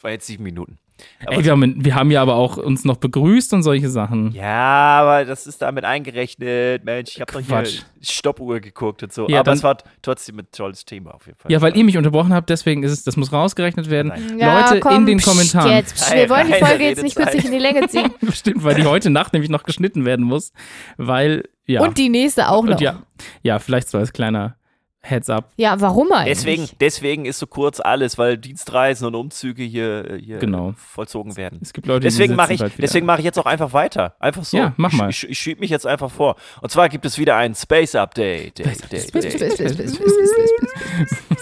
Das 0.00 0.04
war 0.04 0.12
jetzt 0.12 0.28
sieben 0.28 0.44
Minuten. 0.44 0.78
Aber 1.26 1.36
Ey, 1.36 1.44
wir, 1.44 1.52
haben, 1.52 1.84
wir 1.84 1.94
haben 1.94 2.10
ja 2.10 2.22
aber 2.22 2.36
auch 2.36 2.56
uns 2.56 2.86
noch 2.86 2.96
begrüßt 2.96 3.52
und 3.52 3.62
solche 3.62 3.90
Sachen. 3.90 4.32
Ja, 4.32 4.98
aber 5.02 5.26
das 5.26 5.46
ist 5.46 5.60
damit 5.60 5.84
eingerechnet. 5.84 6.84
Mensch, 6.84 7.10
ich 7.16 7.20
habe 7.20 7.30
doch 7.30 7.40
hier. 7.40 7.64
Stoppuhr 8.00 8.60
geguckt 8.60 9.02
und 9.02 9.12
so. 9.12 9.28
Ja, 9.28 9.40
aber 9.40 9.44
dann- 9.50 9.58
es 9.58 9.62
war 9.62 9.76
trotzdem 10.00 10.38
ein 10.38 10.46
tolles 10.52 10.86
Thema 10.86 11.14
auf 11.14 11.26
jeden 11.26 11.38
Fall. 11.38 11.52
Ja, 11.52 11.60
weil 11.60 11.76
ihr 11.76 11.84
mich 11.84 11.98
unterbrochen 11.98 12.32
habt, 12.32 12.48
deswegen 12.48 12.82
ist 12.82 12.92
es, 12.92 13.04
das 13.04 13.18
muss 13.18 13.30
rausgerechnet 13.30 13.90
werden. 13.90 14.38
Ja, 14.38 14.70
Leute 14.70 14.80
komm, 14.80 14.96
in 14.96 15.06
den 15.06 15.18
pst, 15.18 15.26
Kommentaren. 15.28 15.70
Jetzt, 15.70 15.96
pst, 15.96 16.14
wir 16.14 16.30
wollen 16.30 16.46
die 16.46 16.52
Keine 16.54 16.66
Folge 16.66 16.84
jetzt 16.84 17.02
nicht 17.02 17.16
künstlich 17.16 17.44
in 17.44 17.52
die 17.52 17.58
Länge 17.58 17.86
ziehen. 17.88 18.10
Bestimmt, 18.22 18.64
weil 18.64 18.74
die 18.74 18.86
heute 18.86 19.10
Nacht 19.10 19.34
nämlich 19.34 19.50
noch 19.50 19.64
geschnitten 19.64 20.06
werden 20.06 20.24
muss. 20.24 20.54
Weil, 20.96 21.44
ja. 21.66 21.82
Und 21.82 21.98
die 21.98 22.08
nächste 22.08 22.48
auch 22.48 22.64
noch. 22.64 22.72
Und 22.72 22.80
ja, 22.80 23.02
ja, 23.42 23.58
vielleicht 23.58 23.90
so 23.90 23.98
als 23.98 24.14
kleiner 24.14 24.56
Heads 25.02 25.30
up. 25.30 25.50
Ja, 25.56 25.80
warum 25.80 26.12
eigentlich? 26.12 26.36
Deswegen, 26.36 26.68
deswegen 26.78 27.24
ist 27.24 27.38
so 27.38 27.46
kurz 27.46 27.80
alles, 27.80 28.18
weil 28.18 28.36
Dienstreisen 28.36 29.06
und 29.06 29.14
Umzüge 29.14 29.62
hier, 29.62 30.18
hier 30.22 30.38
Genau. 30.38 30.74
vollzogen 30.76 31.38
werden. 31.38 31.58
Es 31.62 31.72
gibt 31.72 31.86
Leute, 31.86 32.00
Deswegen 32.00 32.32
die 32.32 32.36
mache 32.36 32.52
ich, 32.52 32.62
deswegen 32.78 33.06
mache 33.06 33.20
ich 33.20 33.24
jetzt 33.24 33.38
auch 33.38 33.46
einfach 33.46 33.72
weiter. 33.72 34.14
Einfach 34.20 34.44
so. 34.44 34.58
Ja, 34.58 34.74
mach 34.76 34.92
Ich- 34.92 34.98
mal. 34.98 35.08
Ich, 35.08 35.26
ich, 35.28 35.38
schiebe 35.38 35.60
mich 35.60 35.70
jetzt 35.70 35.86
einfach 35.86 36.10
vor. 36.10 36.36
Und 36.60 36.70
zwar 36.70 36.90
gibt 36.90 37.06
es 37.06 37.16
wieder 37.18 37.34
ein 37.36 37.54
Space 37.54 37.94
Update. 37.94 38.58
Day, 38.58 38.64
day, 38.64 38.74
Space, 38.74 38.88
day. 38.88 39.00
space, 39.00 39.32
space, 39.32 39.52
space, 39.54 39.64
space, 39.64 39.90
Space, 39.90 39.94
space, 39.94 40.30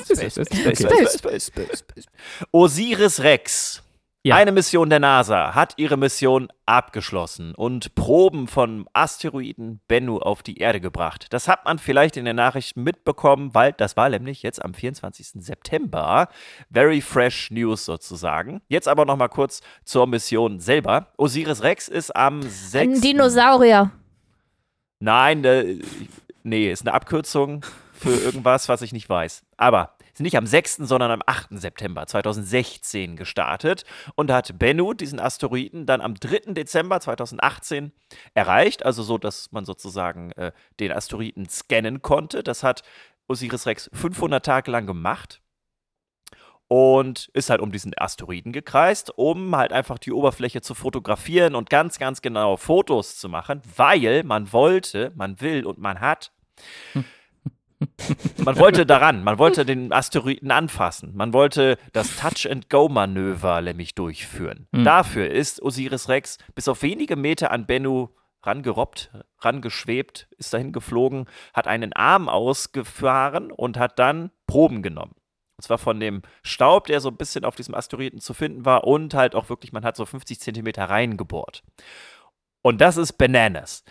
space, 0.07 0.35
space. 0.35 0.35
space, 0.35 0.35
space, 0.35 1.19
space, 1.19 1.19
space, 1.19 1.47
space, 1.47 1.79
space. 1.79 2.05
Osiris 2.53 3.21
Rex. 3.23 3.83
Ja. 4.25 4.35
Eine 4.35 4.51
Mission 4.51 4.91
der 4.91 4.99
NASA 4.99 5.55
hat 5.55 5.75
ihre 5.77 5.97
Mission 5.97 6.49
abgeschlossen 6.67 7.55
und 7.55 7.95
Proben 7.95 8.49
vom 8.49 8.89
Asteroiden 8.93 9.81
Bennu 9.87 10.19
auf 10.19 10.43
die 10.43 10.59
Erde 10.59 10.81
gebracht. 10.81 11.29
Das 11.31 11.47
hat 11.47 11.65
man 11.65 11.79
vielleicht 11.79 12.17
in 12.17 12.25
den 12.25 12.35
Nachrichten 12.35 12.83
mitbekommen, 12.83 13.55
weil 13.55 13.73
das 13.75 13.97
war 13.97 14.09
nämlich 14.09 14.43
jetzt 14.43 14.63
am 14.63 14.75
24. 14.75 15.45
September. 15.45 16.29
Very 16.71 17.01
fresh 17.01 17.53
News 17.53 17.85
sozusagen. 17.85 18.61
Jetzt 18.67 18.89
aber 18.89 19.05
noch 19.05 19.17
mal 19.17 19.29
kurz 19.29 19.61
zur 19.85 20.09
Mission 20.09 20.59
selber. 20.59 21.13
Osiris 21.17 21.63
Rex 21.63 21.87
ist 21.87 22.15
am 22.17 22.43
6. 22.43 22.75
Ein 22.75 23.01
Dinosaurier. 23.01 23.93
Nein, 24.99 25.45
äh, 25.45 25.79
nee, 26.43 26.73
ist 26.73 26.83
eine 26.83 26.93
Abkürzung 26.93 27.65
für 27.93 28.15
irgendwas, 28.15 28.69
was 28.69 28.83
ich 28.83 28.93
nicht 28.93 29.09
weiß. 29.09 29.45
Aber 29.57 29.95
ist 30.19 30.23
nicht 30.23 30.37
am 30.37 30.47
6., 30.47 30.79
sondern 30.79 31.13
am 31.13 31.23
8. 31.25 31.51
September 31.51 32.05
2016 32.05 33.15
gestartet 33.15 33.85
und 34.17 34.33
hat 34.33 34.59
Bennu 34.59 34.93
diesen 34.93 35.21
Asteroiden 35.21 35.87
dann 35.87 36.01
am 36.01 36.15
3. 36.15 36.55
Dezember 36.55 36.99
2018 37.01 37.93
erreicht, 38.35 38.85
also 38.85 39.05
so, 39.05 39.17
dass 39.17 39.53
man 39.53 39.65
sozusagen 39.65 40.33
äh, 40.33 40.51
den 40.81 40.91
Asteroiden 40.91 41.49
scannen 41.49 42.03
konnte. 42.03 42.43
Das 42.43 42.65
hat 42.65 42.83
Osiris 43.29 43.67
Rex 43.67 43.89
500 43.93 44.45
Tage 44.45 44.71
lang 44.73 44.87
gemacht. 44.87 45.41
und 46.67 47.31
ist 47.33 47.49
halt 47.49 47.61
um 47.61 47.71
diesen 47.71 47.97
Asteroiden 47.97 48.53
gekreist, 48.53 49.11
um 49.17 49.57
halt 49.57 49.73
einfach 49.73 49.99
die 49.99 50.13
Oberfläche 50.13 50.63
zu 50.63 50.75
fotografieren 50.75 51.55
und 51.55 51.71
ganz, 51.71 51.99
ganz 51.99 52.23
genau 52.23 52.57
Fotos 52.57 53.17
zu 53.19 53.29
machen, 53.29 53.63
weil 53.77 54.25
man 54.25 54.53
wollte, 54.53 55.13
man 55.15 55.41
will 55.41 55.65
und 55.65 55.79
man 55.79 56.01
hat. 56.01 56.33
Man 58.45 58.59
wollte 58.59 58.87
daran, 58.87 59.23
man 59.23 59.39
wollte 59.39 59.65
den 59.65 59.93
Asteroiden 59.93 60.51
anfassen, 60.51 61.13
man 61.15 61.33
wollte 61.33 61.79
das 61.93 62.17
Touch-and-Go-Manöver 62.17 63.61
nämlich 63.63 63.95
durchführen. 63.95 64.67
Mhm. 64.73 64.85
Dafür 64.85 65.31
ist 65.31 65.63
Osiris 65.63 66.09
Rex 66.09 66.39
bis 66.55 66.67
auf 66.67 66.83
wenige 66.83 67.15
Meter 67.15 67.51
an 67.53 67.67
Bennu 67.67 68.09
rangerobbt, 68.43 69.13
rangeschwebt, 69.41 70.29
ist 70.39 70.53
dahin 70.53 70.73
geflogen, 70.73 71.27
hat 71.55 71.67
einen 71.67 71.93
Arm 71.93 72.29
ausgefahren 72.29 73.53
und 73.53 73.79
hat 73.79 73.99
dann 73.99 74.31
Proben 74.47 74.83
genommen. 74.83 75.15
Und 75.57 75.63
zwar 75.65 75.79
von 75.79 75.99
dem 75.99 76.23
Staub, 76.43 76.87
der 76.87 77.01
so 77.01 77.09
ein 77.09 77.17
bisschen 77.17 77.45
auf 77.45 77.57
diesem 77.57 77.75
Asteroiden 77.75 78.21
zu 78.21 78.33
finden 78.33 78.65
war 78.65 78.85
und 78.85 79.15
halt 79.15 79.35
auch 79.35 79.49
wirklich, 79.49 79.73
man 79.73 79.85
hat 79.85 79.97
so 79.97 80.07
50 80.07 80.39
Zentimeter 80.39 80.85
reingebohrt. 80.85 81.65
Und 82.63 82.81
das 82.81 82.97
ist 82.97 83.15
Bananas. 83.15 83.85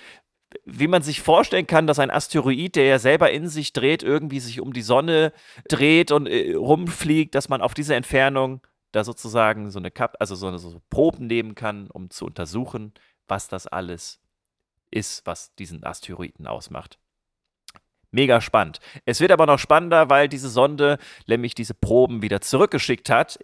Wie 0.66 0.88
man 0.88 1.02
sich 1.02 1.22
vorstellen 1.22 1.68
kann, 1.68 1.88
dass 1.88 2.00
ein 2.00 2.12
Asteroid, 2.12 2.76
der 2.76 2.86
ja 2.86 3.00
selber 3.00 3.32
in 3.32 3.50
sich 3.50 3.74
dreht, 3.74 4.02
irgendwie 4.02 4.40
sich 4.40 4.62
um 4.62 4.74
die 4.74 4.82
Sonne 4.82 5.34
dreht 5.68 6.12
und 6.12 6.28
äh, 6.28 6.54
rumfliegt, 6.54 7.36
dass 7.36 7.50
man 7.50 7.62
auf 7.62 7.74
diese 7.74 7.96
Entfernung 7.96 8.62
da 8.94 9.04
sozusagen 9.04 9.70
so 9.70 9.80
eine 9.80 9.92
Kap 9.92 10.16
also 10.20 10.36
so, 10.36 10.48
eine, 10.48 10.58
so 10.58 10.82
Proben 10.90 11.28
nehmen 11.28 11.56
kann, 11.56 11.90
um 11.92 12.10
zu 12.10 12.26
untersuchen, 12.26 12.94
was 13.28 13.48
das 13.50 13.68
alles 13.68 14.22
ist, 14.90 15.26
was 15.26 15.54
diesen 15.56 15.84
Asteroiden 15.84 16.48
ausmacht. 16.48 16.98
Mega 18.12 18.40
spannend. 18.40 18.80
Es 19.06 19.20
wird 19.20 19.32
aber 19.32 19.46
noch 19.46 19.60
spannender, 19.60 20.10
weil 20.10 20.30
diese 20.30 20.50
Sonde 20.50 20.98
nämlich 21.28 21.56
diese 21.56 21.74
Proben 21.74 22.22
wieder 22.22 22.40
zurückgeschickt 22.40 23.10
hat, 23.10 23.38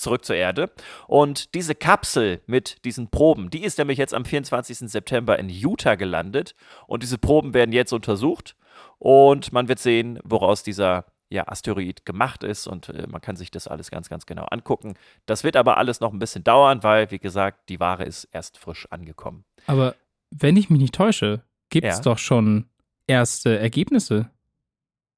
zurück 0.00 0.24
zur 0.24 0.36
Erde. 0.36 0.70
Und 1.06 1.54
diese 1.54 1.74
Kapsel 1.74 2.40
mit 2.46 2.84
diesen 2.84 3.08
Proben, 3.10 3.50
die 3.50 3.62
ist 3.62 3.78
nämlich 3.78 3.98
jetzt 3.98 4.14
am 4.14 4.24
24. 4.24 4.78
September 4.90 5.38
in 5.38 5.48
Utah 5.48 5.94
gelandet. 5.94 6.54
Und 6.86 7.02
diese 7.02 7.18
Proben 7.18 7.54
werden 7.54 7.72
jetzt 7.72 7.92
untersucht. 7.92 8.56
Und 8.98 9.52
man 9.52 9.68
wird 9.68 9.78
sehen, 9.78 10.18
woraus 10.24 10.62
dieser 10.62 11.06
ja, 11.28 11.46
Asteroid 11.46 12.04
gemacht 12.04 12.42
ist. 12.42 12.66
Und 12.66 12.88
äh, 12.88 13.06
man 13.08 13.20
kann 13.20 13.36
sich 13.36 13.50
das 13.50 13.68
alles 13.68 13.90
ganz, 13.90 14.08
ganz 14.08 14.26
genau 14.26 14.44
angucken. 14.46 14.94
Das 15.26 15.44
wird 15.44 15.56
aber 15.56 15.76
alles 15.78 16.00
noch 16.00 16.12
ein 16.12 16.18
bisschen 16.18 16.42
dauern, 16.44 16.82
weil, 16.82 17.10
wie 17.10 17.18
gesagt, 17.20 17.68
die 17.68 17.78
Ware 17.80 18.04
ist 18.04 18.24
erst 18.32 18.58
frisch 18.58 18.86
angekommen. 18.90 19.44
Aber 19.66 19.94
wenn 20.30 20.56
ich 20.56 20.70
mich 20.70 20.80
nicht 20.80 20.94
täusche, 20.94 21.42
gibt 21.68 21.86
es 21.86 21.98
Ja. 21.98 22.02
doch 22.02 22.18
schon 22.18 22.66
erste 23.06 23.58
Ergebnisse. 23.58 24.30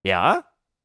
Ja? 0.04 0.44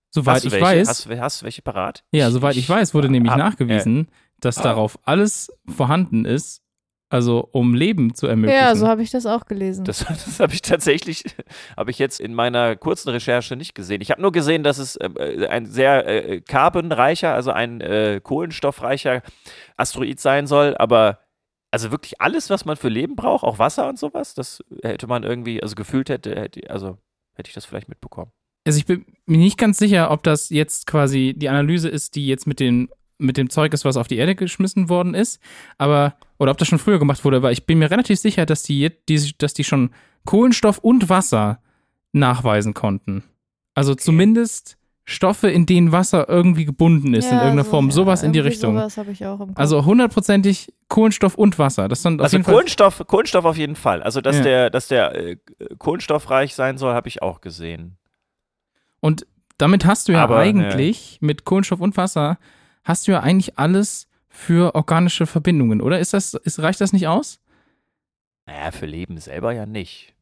Soweit 0.09 0.35
Hast 0.35 0.43
du 0.45 0.47
ich 0.47 0.53
welche? 0.53 0.65
weiß. 0.65 0.87
Hast, 0.87 1.05
du- 1.05 1.19
hast 1.19 1.41
du 1.41 1.43
welche 1.45 1.61
parat? 1.61 2.03
ja, 2.11 2.31
soweit 2.31 2.55
ich 2.55 2.67
weiß, 2.67 2.93
wurde 2.93 3.09
nämlich 3.09 3.31
Ah, 3.33 3.37
nachgewiesen, 3.37 4.07
dass 4.39 4.57
ah. 4.59 4.63
darauf 4.63 4.97
alles 5.03 5.51
vorhanden 5.67 6.25
ist, 6.25 6.61
also 7.09 7.47
um 7.51 7.73
Leben 7.73 8.13
zu 8.15 8.27
ermöglichen. 8.27 8.59
Ja, 8.59 8.75
so 8.75 8.87
habe 8.87 9.01
ich 9.01 9.11
das 9.11 9.25
auch 9.25 9.45
gelesen. 9.45 9.85
Das, 9.85 9.99
das 10.07 10.39
habe 10.39 10.53
ich 10.53 10.61
tatsächlich, 10.61 11.23
habe 11.75 11.91
ich 11.91 11.99
jetzt 11.99 12.19
in 12.19 12.33
meiner 12.33 12.75
kurzen 12.75 13.09
Recherche 13.09 13.55
nicht 13.55 13.75
gesehen. 13.75 14.01
Ich 14.01 14.11
habe 14.11 14.21
nur 14.21 14.31
gesehen, 14.31 14.63
dass 14.63 14.77
es 14.77 14.95
äh, 14.97 15.47
ein 15.49 15.65
sehr 15.65 16.05
äh, 16.07 16.41
carbonreicher, 16.41 17.33
also 17.33 17.51
ein 17.51 17.81
äh, 17.81 18.19
kohlenstoffreicher 18.23 19.21
Asteroid 19.77 20.19
sein 20.19 20.47
soll, 20.47 20.75
aber 20.77 21.19
also 21.71 21.91
wirklich 21.91 22.21
alles, 22.21 22.49
was 22.49 22.63
man 22.65 22.77
für 22.77 22.89
Leben 22.89 23.15
braucht, 23.17 23.43
auch 23.43 23.59
Wasser 23.59 23.87
und 23.89 23.99
sowas, 23.99 24.33
das 24.33 24.63
hätte 24.83 25.05
man 25.07 25.23
irgendwie, 25.23 25.61
also 25.61 25.75
gefühlt 25.75 26.09
hätte, 26.09 26.33
hätte 26.35 26.69
also 26.69 26.97
hätte 27.35 27.49
ich 27.49 27.53
das 27.53 27.65
vielleicht 27.65 27.89
mitbekommen. 27.89 28.31
Also 28.67 28.77
ich 28.79 28.85
bin 28.85 29.05
mir 29.25 29.37
nicht 29.37 29.57
ganz 29.57 29.77
sicher, 29.77 30.11
ob 30.11 30.23
das 30.23 30.49
jetzt 30.49 30.87
quasi 30.87 31.33
die 31.35 31.49
Analyse 31.49 31.89
ist, 31.89 32.15
die 32.15 32.27
jetzt 32.27 32.45
mit 32.47 32.59
dem, 32.59 32.89
mit 33.17 33.37
dem 33.37 33.49
Zeug 33.49 33.73
ist, 33.73 33.85
was 33.85 33.97
auf 33.97 34.07
die 34.07 34.17
Erde 34.17 34.35
geschmissen 34.35 34.89
worden 34.89 35.13
ist, 35.15 35.39
aber, 35.77 36.15
oder 36.37 36.51
ob 36.51 36.57
das 36.57 36.67
schon 36.67 36.77
früher 36.79 36.99
gemacht 36.99 37.25
wurde, 37.25 37.37
aber 37.37 37.51
ich 37.51 37.65
bin 37.65 37.79
mir 37.79 37.89
relativ 37.89 38.19
sicher, 38.19 38.45
dass 38.45 38.63
die, 38.63 38.79
jetzt- 38.81 39.09
die, 39.09 39.33
dass 39.37 39.53
die 39.53 39.63
schon 39.63 39.89
Kohlenstoff 40.25 40.77
und 40.79 41.09
Wasser 41.09 41.59
nachweisen 42.13 42.73
konnten. 42.73 43.23
Also 43.73 43.95
zumindest 43.95 44.77
Stoffe, 45.09 45.49
in 45.49 45.65
denen 45.65 45.93
Wasser 45.93 46.27
irgendwie 46.27 46.65
gebunden 46.65 47.13
ist, 47.13 47.25
in 47.25 47.31
Ja, 47.31 47.37
irgendeiner 47.43 47.63
so- 47.63 47.69
Form, 47.69 47.85
ja, 47.85 47.91
sowas 47.93 48.23
in 48.23 48.33
die 48.33 48.39
Richtung. 48.39 48.75
Sowas 48.75 48.97
habe 48.97 49.11
ich 49.11 49.25
auch 49.25 49.39
im 49.39 49.47
Kopf. 49.49 49.57
Also 49.59 49.85
hundertprozentig 49.85 50.73
Kohlenstoff 50.89 51.35
und 51.35 51.57
Wasser. 51.57 51.87
Das 51.87 52.01
sind 52.01 52.19
auf 52.19 52.25
Also 52.25 52.35
jeden 52.37 52.43
Fall. 52.45 52.53
Kohlenstoff, 52.55 53.03
Kohlenstoff 53.07 53.45
auf 53.45 53.57
jeden 53.57 53.75
Fall. 53.77 54.03
Also 54.03 54.19
dass 54.19 54.37
Ja. 54.37 54.43
der, 54.43 54.69
dass 54.69 54.89
der 54.89 55.15
äh, 55.15 55.37
kohlenstoffreich 55.77 56.55
sein 56.55 56.77
soll, 56.77 56.93
habe 56.93 57.07
ich 57.07 57.21
auch 57.21 57.39
gesehen. 57.39 57.97
Und 59.07 59.25
damit 59.57 59.85
hast 59.85 60.07
du 60.09 60.11
ja 60.11 60.23
Aber, 60.23 60.37
eigentlich 60.37 61.17
mit 61.21 61.45
Kohlenstoff 61.45 61.79
und 61.79 61.95
Wasser 61.95 62.37
hast 62.83 63.07
du 63.07 63.13
ja 63.13 63.21
eigentlich 63.21 63.57
alles 63.57 64.07
für 64.27 64.75
organische 64.75 65.25
Verbindungen, 65.25 65.81
oder? 65.81 65.97
Ist 65.99 66.13
das, 66.13 66.33
ist, 66.33 66.59
reicht 66.59 66.81
das 66.81 66.91
nicht 66.93 67.07
aus? 67.07 67.39
Naja, 68.45 68.71
für 68.71 68.85
Leben 68.85 69.17
selber 69.17 69.53
ja 69.53 69.65
nicht. 69.65 70.13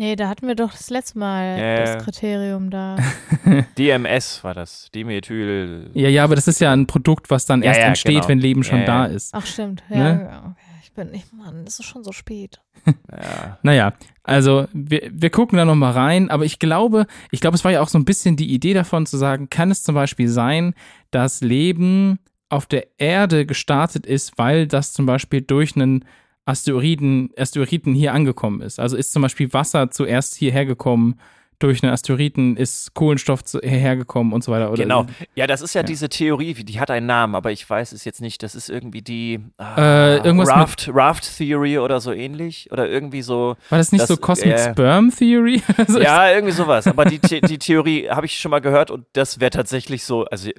nee, 0.00 0.16
da 0.16 0.28
hatten 0.28 0.46
wir 0.46 0.54
doch 0.54 0.72
das 0.72 0.90
letzte 0.90 1.18
Mal 1.18 1.58
Ja, 1.58 1.64
ja. 1.66 1.94
das 1.96 2.04
Kriterium 2.04 2.70
da. 2.70 2.96
DMS 3.78 4.42
war 4.42 4.54
das, 4.54 4.90
Dimethyl. 4.94 5.90
Ja, 5.94 6.08
ja, 6.08 6.24
aber 6.24 6.34
das 6.34 6.48
ist 6.48 6.60
ja 6.60 6.72
ein 6.72 6.86
Produkt, 6.86 7.30
was 7.30 7.44
dann 7.46 7.62
Ja, 7.62 7.68
erst 7.68 7.80
ja, 7.80 7.86
entsteht, 7.88 8.14
genau. 8.14 8.28
wenn 8.28 8.38
Leben 8.38 8.64
schon 8.64 8.80
Ja, 8.80 8.86
da 8.86 9.06
ja. 9.06 9.12
ist. 9.12 9.34
Ach, 9.34 9.44
stimmt. 9.46 9.82
Ja, 9.90 9.96
Ne? 9.96 10.28
ja, 10.30 10.38
okay. 10.38 10.54
Ich 10.88 10.94
bin 10.94 11.10
nicht, 11.10 11.34
Mann, 11.34 11.64
es 11.66 11.78
ist 11.78 11.84
schon 11.84 12.02
so 12.02 12.12
spät. 12.12 12.60
Ja. 13.10 13.58
Naja, 13.62 13.92
also 14.22 14.66
wir, 14.72 15.10
wir 15.12 15.30
gucken 15.30 15.58
da 15.58 15.64
nochmal 15.64 15.92
rein, 15.92 16.30
aber 16.30 16.44
ich 16.44 16.58
glaube, 16.58 17.06
ich 17.30 17.40
glaube, 17.40 17.56
es 17.56 17.64
war 17.64 17.72
ja 17.72 17.80
auch 17.82 17.88
so 17.88 17.98
ein 17.98 18.04
bisschen 18.04 18.36
die 18.36 18.52
Idee 18.52 18.72
davon 18.72 19.06
zu 19.06 19.16
sagen, 19.16 19.50
kann 19.50 19.70
es 19.70 19.82
zum 19.82 19.94
Beispiel 19.94 20.28
sein, 20.28 20.74
dass 21.10 21.40
Leben 21.40 22.18
auf 22.48 22.66
der 22.66 22.86
Erde 22.98 23.44
gestartet 23.44 24.06
ist, 24.06 24.38
weil 24.38 24.66
das 24.66 24.92
zum 24.92 25.04
Beispiel 25.04 25.42
durch 25.42 25.76
einen 25.76 26.04
Asteroiden, 26.46 27.30
Asteroiden 27.36 27.94
hier 27.94 28.14
angekommen 28.14 28.62
ist. 28.62 28.78
Also 28.78 28.96
ist 28.96 29.12
zum 29.12 29.22
Beispiel 29.22 29.52
Wasser 29.52 29.90
zuerst 29.90 30.36
hierher 30.36 30.64
gekommen, 30.64 31.18
durch 31.58 31.82
einen 31.82 31.92
Asteroiden 31.92 32.56
ist 32.56 32.94
Kohlenstoff 32.94 33.42
zu, 33.44 33.58
hierher 33.60 33.96
gekommen 33.96 34.32
und 34.32 34.44
so 34.44 34.52
weiter. 34.52 34.70
Oder 34.70 34.82
Genau. 34.82 35.06
Ja, 35.34 35.46
das 35.46 35.60
ist 35.60 35.74
ja, 35.74 35.80
Ja. 35.80 35.86
diese 35.86 36.08
Theorie, 36.08 36.54
die 36.54 36.78
hat 36.80 36.90
einen 36.90 37.06
Namen, 37.06 37.34
aber 37.34 37.50
ich 37.52 37.68
weiß 37.68 37.92
es 37.92 38.04
jetzt 38.04 38.20
nicht. 38.20 38.42
Das 38.42 38.54
ist 38.54 38.68
irgendwie 38.70 39.02
die 39.02 39.40
Äh, 39.60 40.18
irgendwas 40.18 40.48
Raft, 40.48 40.90
Raft 40.92 41.36
Theory 41.36 41.78
oder 41.78 42.00
so 42.00 42.12
ähnlich. 42.12 42.70
Oder 42.70 42.88
irgendwie 42.88 43.22
so. 43.22 43.56
War 43.70 43.78
das 43.78 43.92
nicht 43.92 44.02
Das- 44.02 44.08
so 44.08 44.16
Cosmic 44.16 44.54
äh, 44.54 44.70
Sperm 44.70 45.10
Theory? 45.16 45.62
Also 45.76 46.00
Ja, 46.00 46.30
irgendwie 46.30 46.52
sowas. 46.54 46.86
Aber 46.86 47.04
die, 47.04 47.18
die 47.18 47.58
Theorie 47.58 48.08
habe 48.08 48.26
ich 48.26 48.38
schon 48.38 48.50
mal 48.50 48.60
gehört 48.60 48.90
und 48.90 49.06
das 49.14 49.40
wäre 49.40 49.50
tatsächlich 49.50 50.04
so. 50.04 50.24
Also 50.26 50.50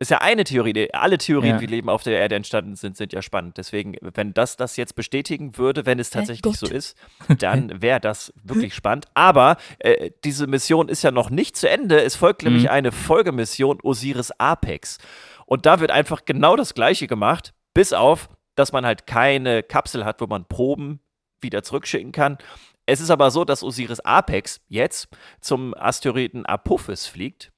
ist 0.00 0.10
ja 0.10 0.18
eine 0.18 0.44
Theorie. 0.44 0.72
Die- 0.72 0.94
Alle 0.94 1.18
Theorien, 1.18 1.56
Ja. 1.56 1.60
wie 1.60 1.66
Leben 1.66 1.88
auf 1.88 2.02
der 2.02 2.18
Erde 2.18 2.34
entstanden 2.36 2.76
sind, 2.76 2.96
sind 2.96 3.12
ja 3.12 3.20
spannend. 3.22 3.56
Deswegen, 3.58 3.96
wenn 4.00 4.32
das 4.34 4.56
das 4.56 4.76
jetzt 4.76 4.94
bestätigen 4.94 5.56
würde, 5.58 5.86
wenn 5.86 5.98
es 5.98 6.10
tatsächlich 6.10 6.56
so 6.56 6.66
ist, 6.66 6.96
dann 7.38 7.80
wäre 7.82 8.00
das 8.00 8.32
wirklich 8.42 8.74
spannend. 8.74 9.06
Aber 9.14 9.56
äh, 9.80 10.10
diese 10.24 10.46
Mission 10.46 10.88
ist 10.88 11.02
ja 11.02 11.10
noch 11.10 11.30
nicht 11.30 11.56
zu 11.56 11.68
Ende. 11.68 12.00
Es 12.02 12.16
folgt 12.16 12.42
nämlich 12.42 12.64
Mhm. 12.64 12.68
eine 12.70 12.92
Folgemission 12.92 13.78
Osiris 13.82 14.30
Apex. 14.38 14.98
Und 15.46 15.66
da 15.66 15.80
wird 15.80 15.90
einfach 15.90 16.24
genau 16.24 16.56
das 16.56 16.74
Gleiche 16.74 17.06
gemacht, 17.06 17.52
bis 17.74 17.92
auf, 17.92 18.28
dass 18.54 18.72
man 18.72 18.84
halt 18.86 19.06
keine 19.06 19.62
Kapsel 19.62 20.04
hat, 20.04 20.20
wo 20.20 20.26
man 20.26 20.44
Proben 20.46 21.00
wieder 21.40 21.62
zurückschicken 21.62 22.12
kann. 22.12 22.38
Es 22.86 23.00
ist 23.00 23.10
aber 23.10 23.30
so, 23.30 23.44
dass 23.44 23.62
Osiris 23.62 24.00
Apex 24.00 24.60
jetzt 24.68 25.08
zum 25.40 25.74
Asteroiden 25.74 26.46
Apophis 26.46 27.06
fliegt 27.06 27.52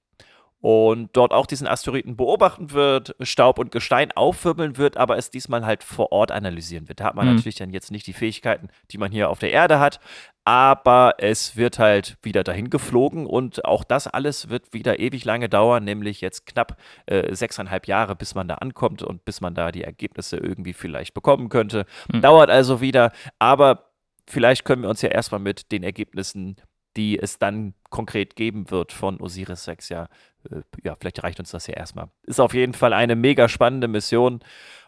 und 0.60 1.08
dort 1.14 1.32
auch 1.32 1.46
diesen 1.46 1.66
Asteroiden 1.66 2.16
beobachten 2.16 2.70
wird, 2.72 3.14
Staub 3.20 3.58
und 3.58 3.70
Gestein 3.72 4.12
aufwirbeln 4.12 4.76
wird, 4.76 4.96
aber 4.98 5.16
es 5.16 5.30
diesmal 5.30 5.64
halt 5.64 5.82
vor 5.82 6.12
Ort 6.12 6.30
analysieren 6.32 6.88
wird. 6.88 7.00
Da 7.00 7.04
hat 7.04 7.14
man 7.14 7.26
Mhm. 7.28 7.36
natürlich 7.36 7.56
dann 7.56 7.70
jetzt 7.70 7.90
nicht 7.90 8.06
die 8.06 8.12
Fähigkeiten, 8.12 8.68
die 8.90 8.98
man 8.98 9.10
hier 9.10 9.30
auf 9.30 9.38
der 9.38 9.52
Erde 9.52 9.80
hat, 9.80 10.00
aber 10.44 11.14
es 11.18 11.56
wird 11.56 11.78
halt 11.78 12.18
wieder 12.22 12.42
dahin 12.44 12.70
geflogen 12.70 13.26
und 13.26 13.64
auch 13.64 13.84
das 13.84 14.06
alles 14.06 14.48
wird 14.48 14.72
wieder 14.72 14.98
ewig 14.98 15.24
lange 15.24 15.48
dauern, 15.48 15.84
nämlich 15.84 16.20
jetzt 16.20 16.44
knapp 16.46 16.76
äh, 17.06 17.34
sechseinhalb 17.34 17.86
Jahre, 17.86 18.14
bis 18.16 18.34
man 18.34 18.48
da 18.48 18.56
ankommt 18.56 19.02
und 19.02 19.24
bis 19.24 19.40
man 19.40 19.54
da 19.54 19.72
die 19.72 19.84
Ergebnisse 19.84 20.36
irgendwie 20.36 20.72
vielleicht 20.74 21.14
bekommen 21.14 21.48
könnte. 21.48 21.86
Mhm. 22.12 22.20
Dauert 22.20 22.50
also 22.50 22.80
wieder, 22.80 23.12
aber 23.38 23.86
vielleicht 24.28 24.64
können 24.64 24.82
wir 24.82 24.90
uns 24.90 25.02
ja 25.02 25.08
erstmal 25.08 25.40
mit 25.40 25.72
den 25.72 25.82
Ergebnissen, 25.82 26.56
die 26.96 27.18
es 27.18 27.38
dann 27.38 27.74
konkret 27.88 28.36
geben 28.36 28.70
wird 28.70 28.92
von 28.92 29.20
Osiris 29.20 29.64
6, 29.64 29.88
ja, 29.90 30.08
äh, 30.50 30.62
ja, 30.82 30.96
vielleicht 30.98 31.22
reicht 31.22 31.40
uns 31.40 31.50
das 31.50 31.66
ja 31.66 31.74
erstmal. 31.74 32.08
Ist 32.24 32.40
auf 32.40 32.54
jeden 32.54 32.74
Fall 32.74 32.92
eine 32.92 33.16
mega 33.16 33.48
spannende 33.48 33.88
Mission. 33.88 34.40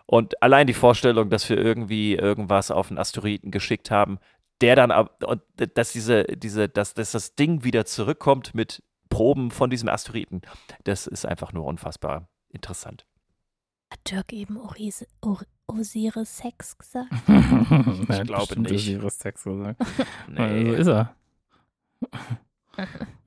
Und 0.06 0.42
allein 0.42 0.66
die 0.66 0.74
Vorstellung, 0.74 1.30
dass 1.30 1.48
wir 1.48 1.58
irgendwie 1.58 2.14
irgendwas 2.14 2.70
auf 2.70 2.90
einen 2.90 2.98
Asteroiden 2.98 3.50
geschickt 3.50 3.90
haben, 3.90 4.18
der 4.60 4.76
dann 4.76 4.90
ab, 4.90 5.22
und 5.24 5.42
dass 5.74 5.92
diese, 5.92 6.24
diese, 6.24 6.68
dass, 6.68 6.94
dass 6.94 7.12
das 7.12 7.34
Ding 7.34 7.64
wieder 7.64 7.84
zurückkommt 7.84 8.54
mit 8.54 8.82
Proben 9.08 9.50
von 9.50 9.70
diesem 9.70 9.88
Asteroiden, 9.88 10.42
das 10.84 11.06
ist 11.06 11.26
einfach 11.26 11.52
nur 11.52 11.64
unfassbar 11.66 12.28
interessant. 12.48 13.04
Hat 13.92 14.10
Dirk 14.10 14.32
eben 14.32 14.56
Oris, 14.56 15.06
Or, 15.20 15.42
Osiris 15.66 16.38
Sex 16.38 16.78
gesagt? 16.78 17.12
ich 18.08 18.22
glaube 18.22 18.60
nicht. 18.60 18.88
Ihres 18.88 19.18
Sex 19.18 19.44
gesagt. 19.44 19.82
Nee. 20.28 20.40
Also 20.40 20.72
ist 20.72 20.86
er. 20.86 21.14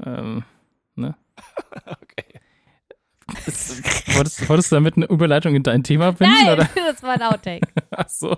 Ähm, 0.05 0.43
okay. 0.97 2.39
Das, 3.45 3.81
wolltest, 4.15 4.49
wolltest 4.49 4.71
du 4.71 4.75
damit 4.75 4.97
eine 4.97 5.07
Überleitung 5.07 5.55
in 5.55 5.63
dein 5.63 5.83
Thema 5.83 6.13
finden? 6.13 6.33
Nein, 6.33 6.53
Oder? 6.53 6.69
das 6.75 7.01
war 7.01 7.13
ein 7.13 7.21
Outtake. 7.23 7.67
Ach 7.91 8.07
so. 8.07 8.37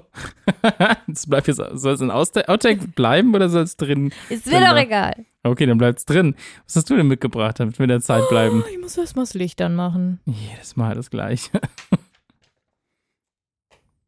Das 1.08 1.27
bleibt 1.27 1.48
jetzt, 1.48 1.58
soll 1.58 1.94
es 1.94 2.01
ein 2.01 2.12
Outtake 2.12 2.88
bleiben 2.96 3.36
oder 3.36 3.50
soll 3.50 3.63
es 3.63 3.75
drin? 3.75 4.13
Ist 4.29 4.48
mir 4.48 4.62
doch 4.62 4.77
egal. 4.77 5.25
Okay, 5.44 5.65
dann 5.65 5.77
bleibt 5.77 6.00
es 6.00 6.06
drin. 6.06 6.36
Was 6.65 6.77
hast 6.77 6.89
du 6.89 6.96
denn 6.96 7.08
mitgebracht, 7.08 7.60
damit 7.60 7.77
wir 7.79 7.84
in 7.84 7.89
der 7.89 8.01
Zeit 8.01 8.27
bleiben? 8.29 8.63
Oh, 8.65 8.70
ich 8.72 8.79
muss 8.79 8.98
erst 8.98 9.15
mal 9.15 9.24
das 9.24 9.34
Licht 9.34 9.62
anmachen. 9.62 10.20
Jedes 10.25 10.75
Mal 10.75 10.96
das 10.96 11.10
Gleiche. 11.10 11.62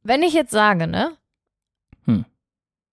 Wenn 0.03 0.23
ich 0.23 0.33
jetzt 0.33 0.51
sage, 0.51 0.87
ne? 0.87 1.11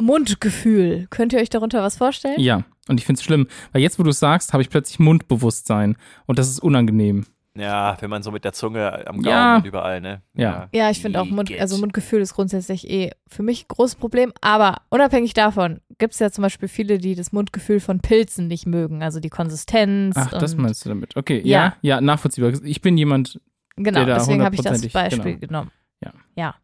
Mundgefühl, 0.00 1.06
könnt 1.10 1.32
ihr 1.32 1.38
euch 1.40 1.50
darunter 1.50 1.82
was 1.82 1.96
vorstellen? 1.96 2.38
Ja, 2.40 2.62
und 2.88 2.98
ich 3.00 3.06
finde 3.06 3.18
es 3.18 3.24
schlimm, 3.24 3.46
weil 3.72 3.82
jetzt, 3.82 3.98
wo 3.98 4.02
du 4.02 4.10
es 4.10 4.18
sagst, 4.18 4.52
habe 4.52 4.62
ich 4.62 4.70
plötzlich 4.70 4.98
Mundbewusstsein 4.98 5.96
und 6.26 6.38
das 6.38 6.48
ist 6.48 6.60
unangenehm. 6.60 7.26
Ja, 7.58 7.96
wenn 8.00 8.10
man 8.10 8.22
so 8.22 8.30
mit 8.30 8.44
der 8.44 8.52
Zunge 8.52 9.06
am 9.08 9.22
Gaumen 9.22 9.24
Ja. 9.26 9.56
und 9.56 9.64
überall, 9.64 10.02
ne? 10.02 10.20
Ja. 10.34 10.68
Ja, 10.74 10.90
ich 10.90 11.00
finde 11.00 11.22
auch 11.22 11.24
Mund, 11.26 11.50
also 11.58 11.78
Mundgefühl 11.78 12.20
ist 12.20 12.34
grundsätzlich 12.34 12.90
eh 12.90 13.12
für 13.28 13.42
mich 13.42 13.62
ein 13.64 13.68
großes 13.68 13.94
Problem. 13.96 14.30
Aber 14.42 14.82
unabhängig 14.90 15.32
davon 15.32 15.80
gibt 15.96 16.12
es 16.12 16.18
ja 16.18 16.30
zum 16.30 16.42
Beispiel 16.42 16.68
viele, 16.68 16.98
die 16.98 17.14
das 17.14 17.32
Mundgefühl 17.32 17.80
von 17.80 18.00
Pilzen 18.00 18.48
nicht 18.48 18.66
mögen, 18.66 19.02
also 19.02 19.20
die 19.20 19.30
Konsistenz. 19.30 20.16
Ach, 20.18 20.28
das 20.38 20.54
meinst 20.54 20.84
du 20.84 20.90
damit. 20.90 21.16
Okay, 21.16 21.40
Ja. 21.46 21.76
ja, 21.80 21.96
ja, 21.96 22.00
nachvollziehbar. 22.02 22.52
Ich 22.62 22.82
bin 22.82 22.98
jemand, 22.98 23.40
Genau, 23.76 24.00
der 24.00 24.06
da 24.06 24.14
deswegen 24.18 24.42
habe 24.44 24.54
ich 24.54 24.60
das 24.60 24.82
hundertprozentig- 24.82 24.92
Beispiel 24.92 25.38
genau. 25.38 25.46
genommen. 25.46 25.70
Ja. 26.04 26.12
Ja. 26.36 26.54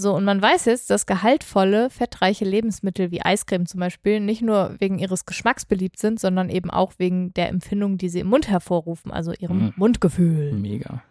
So, 0.00 0.14
und 0.14 0.24
man 0.24 0.40
weiß 0.40 0.64
jetzt, 0.64 0.88
dass 0.88 1.04
gehaltvolle, 1.04 1.90
fettreiche 1.90 2.46
Lebensmittel 2.46 3.10
wie 3.10 3.20
Eiscreme 3.20 3.66
zum 3.66 3.80
Beispiel 3.80 4.18
nicht 4.20 4.40
nur 4.40 4.74
wegen 4.78 4.98
ihres 4.98 5.26
Geschmacks 5.26 5.66
beliebt 5.66 5.98
sind, 5.98 6.18
sondern 6.18 6.48
eben 6.48 6.70
auch 6.70 6.94
wegen 6.96 7.34
der 7.34 7.50
Empfindung, 7.50 7.98
die 7.98 8.08
sie 8.08 8.20
im 8.20 8.28
Mund 8.28 8.48
hervorrufen, 8.48 9.10
also 9.10 9.32
ihrem 9.32 9.58
Mhm. 9.58 9.72
Mundgefühl. 9.76 10.52
mega. 10.54 11.02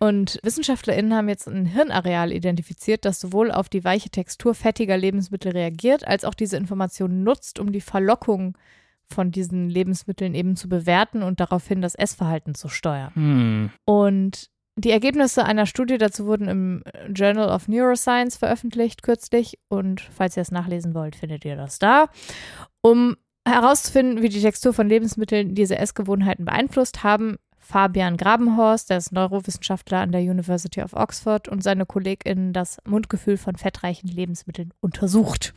Und 0.00 0.38
WissenschaftlerInnen 0.42 1.14
haben 1.14 1.28
jetzt 1.28 1.46
ein 1.46 1.66
Hirnareal 1.66 2.32
identifiziert, 2.32 3.04
das 3.04 3.20
sowohl 3.20 3.50
auf 3.50 3.68
die 3.68 3.84
weiche 3.84 4.08
Textur 4.08 4.54
fettiger 4.54 4.96
Lebensmittel 4.96 5.52
reagiert, 5.52 6.06
als 6.08 6.24
auch 6.24 6.34
diese 6.34 6.56
Informationen 6.56 7.24
nutzt, 7.24 7.58
um 7.58 7.72
die 7.72 7.82
Verlockung 7.82 8.56
von 9.06 9.32
diesen 9.32 9.68
Lebensmitteln 9.68 10.34
eben 10.34 10.56
zu 10.56 10.70
bewerten 10.70 11.22
und 11.22 11.40
daraufhin 11.40 11.82
das 11.82 11.94
Essverhalten 11.94 12.54
zu 12.54 12.68
steuern. 12.68 13.14
Hm. 13.14 13.70
Und 13.84 14.50
die 14.76 14.90
Ergebnisse 14.90 15.44
einer 15.44 15.66
Studie 15.66 15.98
dazu 15.98 16.26
wurden 16.26 16.48
im 16.48 16.84
Journal 17.14 17.48
of 17.48 17.68
Neuroscience 17.68 18.36
veröffentlicht 18.36 19.02
kürzlich. 19.02 19.58
Und 19.68 20.00
falls 20.00 20.36
ihr 20.36 20.42
es 20.42 20.50
nachlesen 20.50 20.94
wollt, 20.94 21.16
findet 21.16 21.44
ihr 21.44 21.56
das 21.56 21.78
da. 21.78 22.06
Um 22.80 23.16
herauszufinden, 23.46 24.22
wie 24.22 24.28
die 24.30 24.40
Textur 24.40 24.72
von 24.72 24.88
Lebensmitteln 24.88 25.54
diese 25.54 25.78
Essgewohnheiten 25.78 26.44
beeinflusst, 26.44 27.04
haben 27.04 27.36
Fabian 27.58 28.16
Grabenhorst, 28.16 28.90
der 28.90 28.98
ist 28.98 29.12
Neurowissenschaftler 29.12 29.98
an 30.00 30.12
der 30.12 30.20
University 30.20 30.82
of 30.82 30.92
Oxford, 30.92 31.48
und 31.48 31.62
seine 31.62 31.86
KollegInnen 31.86 32.52
das 32.52 32.78
Mundgefühl 32.86 33.36
von 33.38 33.56
fettreichen 33.56 34.08
Lebensmitteln 34.08 34.72
untersucht. 34.80 35.54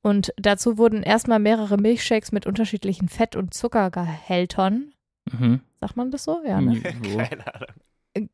Und 0.00 0.32
dazu 0.36 0.78
wurden 0.78 1.02
erstmal 1.02 1.40
mehrere 1.40 1.76
Milchshakes 1.76 2.30
mit 2.30 2.46
unterschiedlichen 2.46 3.08
Fett- 3.08 3.36
und 3.36 3.52
Zuckergehältern, 3.54 4.92
Mhm. 5.32 5.60
sagt 5.80 5.96
man 5.96 6.10
das 6.10 6.24
so? 6.24 6.40
Ja, 6.46 6.60
ne? 6.60 6.80
So. 7.04 7.18
Keine 7.18 7.54
Ahnung. 7.54 7.68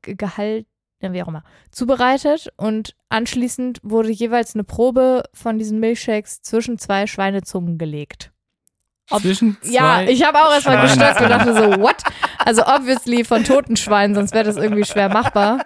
Ge- 0.03 0.15
Gehalt, 0.15 0.67
wie 1.01 1.23
auch 1.23 1.29
immer, 1.29 1.45
zubereitet 1.71 2.49
und 2.57 2.95
anschließend 3.11 3.81
wurde 3.83 4.11
jeweils 4.11 4.55
eine 4.55 4.65
Probe 4.65 5.25
von 5.35 5.59
diesen 5.59 5.79
Milchshakes 5.81 6.41
zwischen 6.43 6.79
zwei 6.79 7.07
Schweinezungen 7.07 7.77
gelegt. 7.79 8.33
Ob- 9.11 9.21
Zwischen 9.21 9.59
zwei 9.61 9.71
Ja, 9.73 10.03
ich 10.05 10.25
habe 10.25 10.39
auch 10.39 10.53
erstmal 10.53 10.81
gestockt 10.83 11.21
und 11.21 11.29
dachte 11.29 11.55
so, 11.55 11.81
what? 11.83 11.97
Also 12.39 12.63
obviously 12.67 13.23
von 13.25 13.45
toten 13.45 13.77
Schweinen, 13.77 14.15
sonst 14.15 14.33
wäre 14.33 14.45
das 14.45 14.57
irgendwie 14.57 14.85
schwer 14.85 15.11
machbar. 15.11 15.65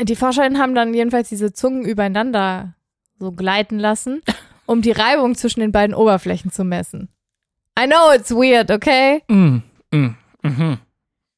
Die 0.00 0.14
ForscherInnen 0.16 0.60
haben 0.60 0.74
dann 0.74 0.94
jedenfalls 0.94 1.28
diese 1.28 1.52
Zungen 1.52 1.84
übereinander 1.84 2.74
so 3.18 3.32
gleiten 3.32 3.78
lassen, 3.80 4.20
um 4.66 4.80
die 4.82 4.90
Reibung 4.92 5.34
zwischen 5.34 5.60
den 5.60 5.72
beiden 5.72 5.94
Oberflächen 5.94 6.50
zu 6.52 6.62
messen. 6.64 7.08
I 7.78 7.86
know 7.86 8.12
it's 8.14 8.30
weird, 8.30 8.70
okay? 8.70 9.22
Mm, 9.28 9.58
mm, 9.92 10.14
mhm. 10.42 10.78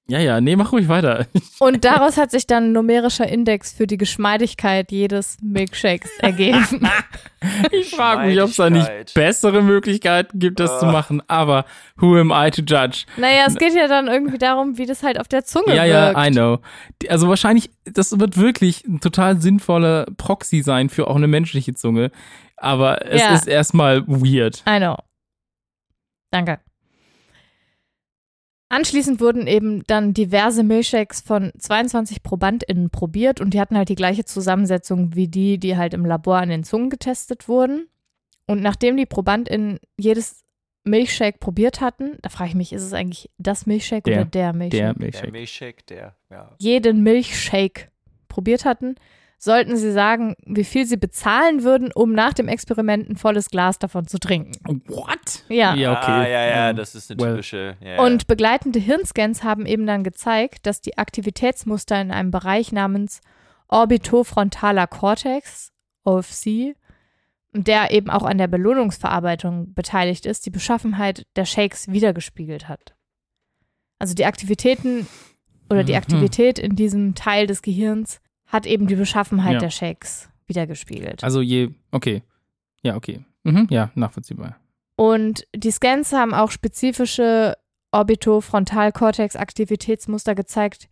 Ja, 0.06 0.18
ja, 0.18 0.38
nee, 0.42 0.54
mach 0.54 0.70
ruhig 0.72 0.88
weiter. 0.88 1.26
Und 1.60 1.84
daraus 1.86 2.18
hat 2.18 2.30
sich 2.30 2.46
dann 2.46 2.64
ein 2.64 2.72
numerischer 2.72 3.26
Index 3.26 3.72
für 3.72 3.86
die 3.86 3.96
Geschmeidigkeit 3.96 4.92
jedes 4.92 5.38
Milkshakes 5.42 6.10
ergeben. 6.18 6.66
Ich 7.72 7.90
frage 7.94 8.26
mich, 8.26 8.40
ob 8.40 8.48
es 8.48 8.56
da 8.56 8.70
nicht 8.70 9.12
bessere 9.12 9.60
Möglichkeiten 9.60 10.38
gibt, 10.38 10.60
das 10.60 10.80
zu 10.80 10.86
Ah. 10.86 10.92
machen, 10.92 11.22
aber 11.28 11.66
who 11.96 12.16
am 12.16 12.30
I 12.34 12.50
to 12.50 12.62
judge? 12.62 13.04
naja, 13.18 13.44
es 13.46 13.56
geht 13.56 13.74
ja 13.74 13.86
dann 13.86 14.08
irgendwie 14.08 14.38
darum, 14.38 14.78
wie 14.78 14.86
das 14.86 15.02
halt 15.02 15.20
auf 15.20 15.28
der 15.28 15.44
Zunge 15.44 15.74
Ja, 15.76 15.84
wirkt. 15.84 16.16
ja, 16.16 16.26
I 16.26 16.30
know. 16.30 16.60
Also 17.10 17.28
wahrscheinlich, 17.28 17.68
das 17.84 18.18
wird 18.18 18.38
wirklich 18.38 18.84
ein 18.86 19.00
total 19.00 19.42
sinnvoller 19.42 20.06
Proxy 20.16 20.62
sein 20.62 20.88
für 20.88 21.06
auch 21.06 21.16
eine 21.16 21.26
menschliche 21.28 21.74
Zunge, 21.74 22.10
aber 22.56 23.04
es 23.06 23.20
Ja. 23.20 23.34
ist 23.34 23.46
erstmal 23.46 24.06
weird. 24.08 24.62
I 24.66 24.78
know. 24.78 24.96
Danke. 26.30 26.60
Anschließend 28.74 29.20
wurden 29.20 29.46
eben 29.46 29.84
dann 29.86 30.14
diverse 30.14 30.64
Milchshakes 30.64 31.20
von 31.20 31.52
22 31.56 32.24
ProbandInnen 32.24 32.90
probiert 32.90 33.40
und 33.40 33.54
die 33.54 33.60
hatten 33.60 33.76
halt 33.76 33.88
die 33.88 33.94
gleiche 33.94 34.24
Zusammensetzung 34.24 35.14
wie 35.14 35.28
die, 35.28 35.58
die 35.58 35.76
halt 35.76 35.94
im 35.94 36.04
Labor 36.04 36.38
an 36.38 36.48
den 36.48 36.64
Zungen 36.64 36.90
getestet 36.90 37.46
wurden. 37.46 37.86
Und 38.48 38.62
nachdem 38.62 38.96
die 38.96 39.06
ProbandInnen 39.06 39.78
jedes 39.96 40.42
Milchshake 40.82 41.38
probiert 41.38 41.80
hatten, 41.80 42.18
da 42.22 42.30
frage 42.30 42.48
ich 42.48 42.56
mich, 42.56 42.72
ist 42.72 42.82
es 42.82 42.92
eigentlich 42.92 43.30
das 43.38 43.64
Milchshake 43.64 44.10
Der. 44.10 44.22
oder 44.22 44.24
der 44.24 44.52
Milchshake? 44.52 44.82
Der 44.82 44.92
Der 44.92 45.02
Milchshake. 45.02 45.30
Milchshake, 45.30 45.86
der, 45.86 46.16
ja. 46.30 46.50
jeden 46.58 47.04
Milchshake 47.04 47.92
probiert 48.26 48.64
hatten, 48.64 48.96
sollten 49.38 49.76
sie 49.76 49.92
sagen, 49.92 50.34
wie 50.46 50.64
viel 50.64 50.86
sie 50.86 50.96
bezahlen 50.96 51.62
würden, 51.64 51.90
um 51.94 52.12
nach 52.12 52.32
dem 52.32 52.48
Experiment 52.48 53.08
ein 53.10 53.16
volles 53.16 53.50
Glas 53.50 53.78
davon 53.78 54.06
zu 54.06 54.18
trinken. 54.18 54.52
What? 54.88 55.44
Ja. 55.48 55.74
Ja, 55.74 55.92
okay. 55.92 56.10
Ah, 56.10 56.26
ja, 56.26 56.46
ja, 56.46 56.70
Ähm, 56.70 56.76
das 56.76 56.94
ist 56.94 57.10
eine 57.10 57.20
well. 57.20 57.30
typische. 57.34 57.76
Ja, 57.80 58.00
Und 58.02 58.26
begleitende 58.26 58.78
Hirnscans 58.78 59.42
haben 59.44 59.66
eben 59.66 59.86
dann 59.86 60.02
gezeigt, 60.04 60.66
dass 60.66 60.80
die 60.80 60.96
Aktivitätsmuster 60.96 62.00
in 62.00 62.10
einem 62.10 62.30
Bereich 62.30 62.72
namens 62.72 63.20
Orbitofrontaler 63.68 64.86
Cortex, 64.86 65.70
OFC, 66.04 66.74
der 67.52 67.90
eben 67.92 68.10
auch 68.10 68.24
an 68.24 68.38
der 68.38 68.48
Belohnungsverarbeitung 68.48 69.74
beteiligt 69.74 70.26
ist, 70.26 70.46
die 70.46 70.50
Beschaffenheit 70.50 71.26
der 71.36 71.44
Shakes 71.44 71.88
wiedergespiegelt 71.88 72.68
hat. 72.68 72.94
Also 73.98 74.14
die 74.14 74.24
Aktivitäten 74.24 75.06
oder 75.70 75.84
die 75.84 75.92
Mhm. 75.92 75.98
Aktivität 75.98 76.58
in 76.58 76.76
diesem 76.76 77.14
Teil 77.14 77.46
des 77.46 77.62
Gehirns 77.62 78.20
hat 78.54 78.64
eben 78.66 78.86
die 78.86 78.94
Beschaffenheit 78.94 79.54
Ja. 79.54 79.58
der 79.58 79.70
Shakes 79.70 80.30
wiedergespiegelt. 80.46 81.22
Also 81.24 81.40
je, 81.42 81.70
okay. 81.90 82.22
Ja, 82.82 82.96
okay. 82.96 83.24
Mhm, 83.42 83.66
ja, 83.70 83.90
nachvollziehbar. 83.94 84.56
Und 84.96 85.46
die 85.54 85.70
Scans 85.72 86.12
haben 86.12 86.32
auch 86.34 86.50
spezifische 86.50 87.54
Orbitofrontalkortex-Aktivitätsmuster 87.92 90.34
gezeigt, 90.34 90.88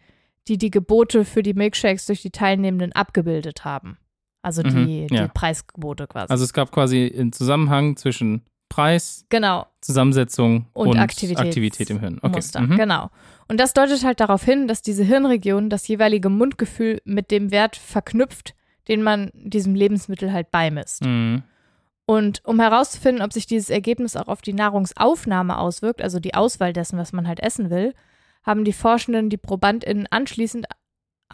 die 0.49 0.59
die 0.59 0.71
Gebote 0.71 1.25
für 1.25 1.43
die 1.43 1.55
Milkshakes 1.55 2.07
durch 2.07 2.21
die 2.23 2.31
Teilnehmenden 2.31 2.93
abgebildet 2.93 3.65
haben. 3.65 3.97
Also 4.43 4.63
die, 4.63 5.07
Mhm, 5.09 5.15
ja. 5.15 5.23
die 5.25 5.31
Preisgebote 5.33 6.07
quasi. 6.09 6.31
Also 6.33 6.45
es 6.45 6.53
gab 6.53 6.73
quasi 6.73 7.13
einen 7.17 7.33
Zusammenhang 7.33 7.97
zwischen 7.97 8.43
Preis, 8.73 9.27
genau, 9.29 9.67
Zusammensetzung 9.83 10.67
Und 10.73 10.89
und, 10.89 10.99
Aktivitäts- 10.99 11.39
Aktivität 11.41 11.91
im 11.91 12.01
Hirn. 12.01 12.19
Okay. 12.23 12.37
Muster. 12.37 12.61
Mhm. 12.63 12.77
Genau. 12.79 13.11
Und 13.49 13.61
das 13.61 13.75
deutet 13.75 14.03
halt 14.03 14.21
darauf 14.21 14.43
hin, 14.45 14.67
dass 14.67 14.81
diese 14.81 15.05
Hirnregion 15.05 15.69
das 15.69 15.87
jeweilige 15.89 16.31
Mundgefühl 16.31 17.03
mit 17.05 17.31
dem 17.31 17.51
Wert 17.51 17.77
verknüpft, 17.77 18.55
den 18.89 19.03
man 19.03 19.31
diesem 19.35 19.75
Lebensmittel 19.75 20.33
halt 20.33 20.51
beimisst. 20.51 21.05
Mhm. 21.05 21.43
Und 22.07 22.41
um 22.47 22.59
herauszufinden, 22.61 23.23
ob 23.23 23.35
sich 23.35 23.47
dieses 23.47 23.69
Ergebnis 23.69 24.17
auch 24.17 24.29
auf 24.29 24.41
die 24.41 24.55
Nahrungsaufnahme 24.55 25.59
auswirkt, 25.59 26.01
also 26.01 26.19
die 26.19 26.33
Auswahl 26.35 26.73
dessen, 26.73 26.99
was 26.99 27.13
man 27.13 27.29
halt 27.29 27.41
essen 27.41 27.69
will, 27.69 27.95
haben 28.43 28.65
die 28.65 28.73
Forschenden 28.73 29.29
die 29.29 29.37
ProbandInnen 29.37 30.07
anschließend, 30.11 30.67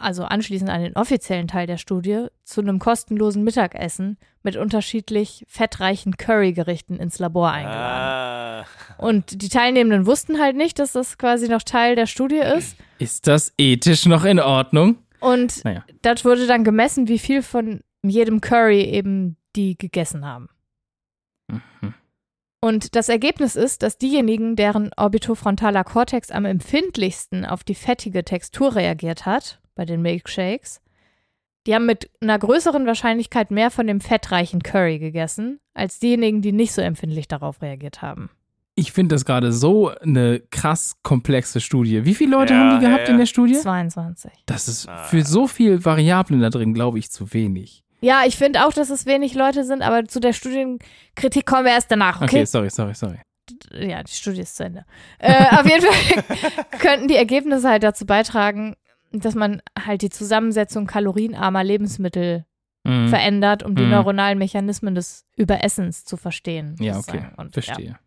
also 0.01 0.23
anschließend 0.23 0.69
an 0.69 0.81
den 0.81 0.95
offiziellen 0.95 1.47
Teil 1.47 1.67
der 1.67 1.77
Studie, 1.77 2.27
zu 2.43 2.61
einem 2.61 2.79
kostenlosen 2.79 3.43
Mittagessen 3.43 4.17
mit 4.43 4.55
unterschiedlich 4.55 5.45
fettreichen 5.47 6.17
Currygerichten 6.17 6.97
ins 6.97 7.19
Labor 7.19 7.51
eingeladen. 7.51 8.65
Ah, 8.65 8.65
Und 8.97 9.41
die 9.41 9.49
Teilnehmenden 9.49 10.05
wussten 10.05 10.39
halt 10.39 10.55
nicht, 10.55 10.79
dass 10.79 10.93
das 10.93 11.17
quasi 11.17 11.47
noch 11.49 11.63
Teil 11.63 11.95
der 11.95 12.05
Studie 12.07 12.37
ist. 12.57 12.75
Ist 12.97 13.27
das 13.27 13.53
ethisch 13.57 14.05
noch 14.05 14.23
in 14.25 14.39
Ordnung? 14.39 14.97
Und 15.19 15.63
Naja. 15.65 15.83
dort 16.01 16.23
wurde 16.25 16.47
dann 16.47 16.63
gemessen, 16.63 17.07
wie 17.07 17.19
viel 17.19 17.41
von 17.41 17.81
jedem 18.03 18.39
Curry 18.41 18.81
eben 18.83 19.35
die 19.55 19.77
gegessen 19.77 20.25
haben. 20.25 20.47
Mhm. 21.49 21.93
Und 22.61 22.95
das 22.95 23.07
Ergebnis 23.07 23.55
ist, 23.55 23.83
dass 23.83 23.97
diejenigen, 23.97 24.55
deren 24.57 24.91
orbitofrontaler 24.97 25.83
Kortex 25.85 26.29
am 26.29 26.43
empfindlichsten 26.43 27.45
auf 27.45 27.63
die 27.63 27.75
fettige 27.75 28.25
Textur 28.25 28.75
reagiert 28.75 29.25
hat, 29.25 29.61
bei 29.79 29.85
den 29.85 30.01
Milkshakes, 30.01 30.81
die 31.65 31.73
haben 31.73 31.85
mit 31.85 32.09
einer 32.19 32.37
größeren 32.37 32.85
Wahrscheinlichkeit 32.85 33.49
mehr 33.49 33.71
von 33.71 33.87
dem 33.87 34.01
fettreichen 34.01 34.61
Curry 34.61 34.99
gegessen, 34.99 35.61
als 35.73 35.99
diejenigen, 35.99 36.41
die 36.41 36.51
nicht 36.51 36.73
so 36.73 36.81
empfindlich 36.81 37.29
darauf 37.29 37.61
reagiert 37.61 38.01
haben. 38.01 38.29
Ich 38.75 38.91
finde 38.91 39.15
das 39.15 39.23
gerade 39.23 39.53
so 39.53 39.87
eine 40.01 40.41
krass 40.51 40.97
komplexe 41.01 41.61
Studie. 41.61 42.03
Wie 42.03 42.13
viele 42.13 42.31
Leute 42.31 42.53
Ja, 42.53 42.59
haben 42.59 42.79
die 42.79 42.83
ja, 42.83 42.89
gehabt 42.91 43.07
ja. 43.07 43.13
in 43.13 43.19
der 43.19 43.25
Studie? 43.25 43.53
22. 43.53 44.31
Das 44.47 44.67
ist 44.67 44.89
Ah. 44.89 45.03
für 45.03 45.21
so 45.23 45.47
viel 45.47 45.85
Variablen 45.85 46.41
da 46.41 46.49
drin, 46.49 46.73
glaube 46.73 46.99
ich, 46.99 47.09
zu 47.09 47.33
wenig. 47.33 47.83
Ja, 48.01 48.23
ich 48.25 48.35
finde 48.35 48.65
auch, 48.65 48.73
dass 48.73 48.89
es 48.89 49.05
wenig 49.05 49.33
Leute 49.33 49.63
sind, 49.63 49.81
aber 49.81 50.05
zu 50.09 50.19
der 50.19 50.33
Studienkritik 50.33 51.45
kommen 51.45 51.63
wir 51.63 51.71
erst 51.71 51.89
danach, 51.89 52.17
Okay, 52.21 52.25
okay? 52.39 52.45
sorry, 52.45 52.69
sorry, 52.69 52.93
sorry. 52.95 53.19
Ja, 53.73 54.03
die 54.03 54.11
Studie 54.11 54.41
ist 54.41 54.55
zu 54.57 54.63
Ende. 54.65 54.85
Äh, 55.19 55.55
auf 55.57 55.65
jeden 55.65 55.81
Fall 55.85 56.23
könnten 56.79 57.07
die 57.07 57.15
Ergebnisse 57.15 57.67
halt 57.69 57.83
dazu 57.83 58.05
beitragen, 58.05 58.75
dass 59.11 59.35
man 59.35 59.61
halt 59.77 60.01
die 60.01 60.09
Zusammensetzung 60.09 60.85
kalorienarmer 60.87 61.63
Lebensmittel 61.63 62.45
Mhm. 62.85 63.09
verändert, 63.09 63.61
um 63.63 63.75
die 63.75 63.83
Mhm. 63.83 63.89
neuronalen 63.89 64.39
Mechanismen 64.39 64.95
des 64.95 65.25
Überessens 65.35 66.05
zu 66.05 66.15
verstehen. 66.15 66.75
Ja, 66.79 66.97
okay, 66.97 67.25
Und, 67.37 67.51
verstehe. 67.53 67.97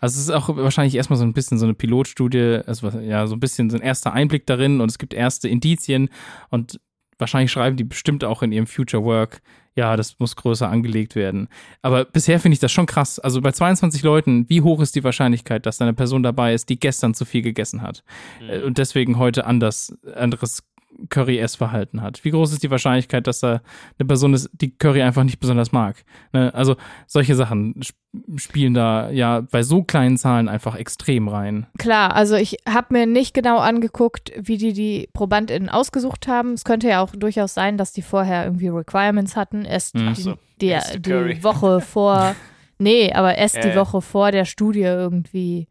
Also 0.00 0.18
es 0.18 0.24
ist 0.24 0.30
auch 0.30 0.48
wahrscheinlich 0.56 0.94
erstmal 0.94 1.18
so 1.18 1.24
ein 1.24 1.34
bisschen 1.34 1.58
so 1.58 1.66
eine 1.66 1.74
Pilotstudie, 1.74 2.60
also 2.66 2.88
ja, 3.00 3.26
so 3.26 3.36
ein 3.36 3.40
bisschen 3.40 3.68
so 3.70 3.76
ein 3.76 3.82
erster 3.82 4.12
Einblick 4.12 4.46
darin 4.46 4.80
und 4.80 4.90
es 4.90 4.98
gibt 4.98 5.12
erste 5.14 5.48
Indizien 5.48 6.08
und 6.50 6.80
wahrscheinlich 7.18 7.52
schreiben 7.52 7.76
die 7.76 7.84
bestimmt 7.84 8.24
auch 8.24 8.42
in 8.42 8.50
ihrem 8.52 8.66
Future 8.66 9.04
Work, 9.04 9.40
ja, 9.76 9.96
das 9.96 10.18
muss 10.18 10.36
größer 10.36 10.68
angelegt 10.68 11.16
werden. 11.16 11.48
Aber 11.82 12.04
bisher 12.04 12.38
finde 12.38 12.54
ich 12.54 12.60
das 12.60 12.72
schon 12.72 12.86
krass. 12.86 13.18
Also 13.18 13.40
bei 13.40 13.52
22 13.52 14.02
Leuten, 14.02 14.48
wie 14.48 14.60
hoch 14.60 14.80
ist 14.80 14.94
die 14.94 15.04
Wahrscheinlichkeit, 15.04 15.66
dass 15.66 15.78
da 15.78 15.84
eine 15.84 15.94
Person 15.94 16.22
dabei 16.22 16.54
ist, 16.54 16.68
die 16.68 16.78
gestern 16.78 17.14
zu 17.14 17.24
viel 17.24 17.42
gegessen 17.42 17.82
hat 17.82 18.04
äh, 18.48 18.60
und 18.62 18.78
deswegen 18.78 19.18
heute 19.18 19.46
anders, 19.46 19.96
anderes 20.14 20.62
Curry-Essverhalten 21.08 22.00
hat? 22.02 22.24
Wie 22.24 22.30
groß 22.30 22.52
ist 22.52 22.62
die 22.62 22.70
Wahrscheinlichkeit, 22.70 23.26
dass 23.26 23.40
da 23.40 23.60
eine 23.98 24.06
Person 24.06 24.34
ist, 24.34 24.50
die 24.52 24.76
Curry 24.76 25.02
einfach 25.02 25.24
nicht 25.24 25.38
besonders 25.40 25.72
mag? 25.72 26.04
Ne? 26.32 26.52
Also 26.54 26.76
solche 27.06 27.34
Sachen 27.34 27.74
sp 27.82 27.96
spielen 28.36 28.74
da 28.74 29.10
ja 29.10 29.40
bei 29.40 29.64
so 29.64 29.82
kleinen 29.82 30.16
Zahlen 30.16 30.48
einfach 30.48 30.76
extrem 30.76 31.26
rein. 31.26 31.66
Klar, 31.78 32.14
also 32.14 32.36
ich 32.36 32.58
habe 32.68 32.94
mir 32.94 33.06
nicht 33.06 33.34
genau 33.34 33.58
angeguckt, 33.58 34.30
wie 34.38 34.56
die 34.56 34.72
die 34.72 35.08
ProbandInnen 35.14 35.68
ausgesucht 35.68 36.28
haben. 36.28 36.52
Es 36.52 36.62
könnte 36.64 36.88
ja 36.88 37.02
auch 37.02 37.10
durchaus 37.16 37.54
sein, 37.54 37.76
dass 37.76 37.92
die 37.92 38.02
vorher 38.02 38.44
irgendwie 38.44 38.68
Requirements 38.68 39.34
hatten. 39.34 39.64
Erst 39.64 39.96
Mhm. 39.96 40.14
die, 40.14 40.22
so, 40.22 40.34
die, 40.60 40.66
erste 40.66 41.00
die. 41.00 41.10
Woche 41.42 41.80
vor, 41.80 42.36
nee, 42.78 43.12
aber 43.12 43.34
erst 43.36 43.56
Ja, 43.56 43.62
die. 43.70 43.74
Woche 43.76 44.00
vor 44.00 44.30
der 44.30 44.44
Studie 44.44 44.82
irgendwie, 44.82 45.66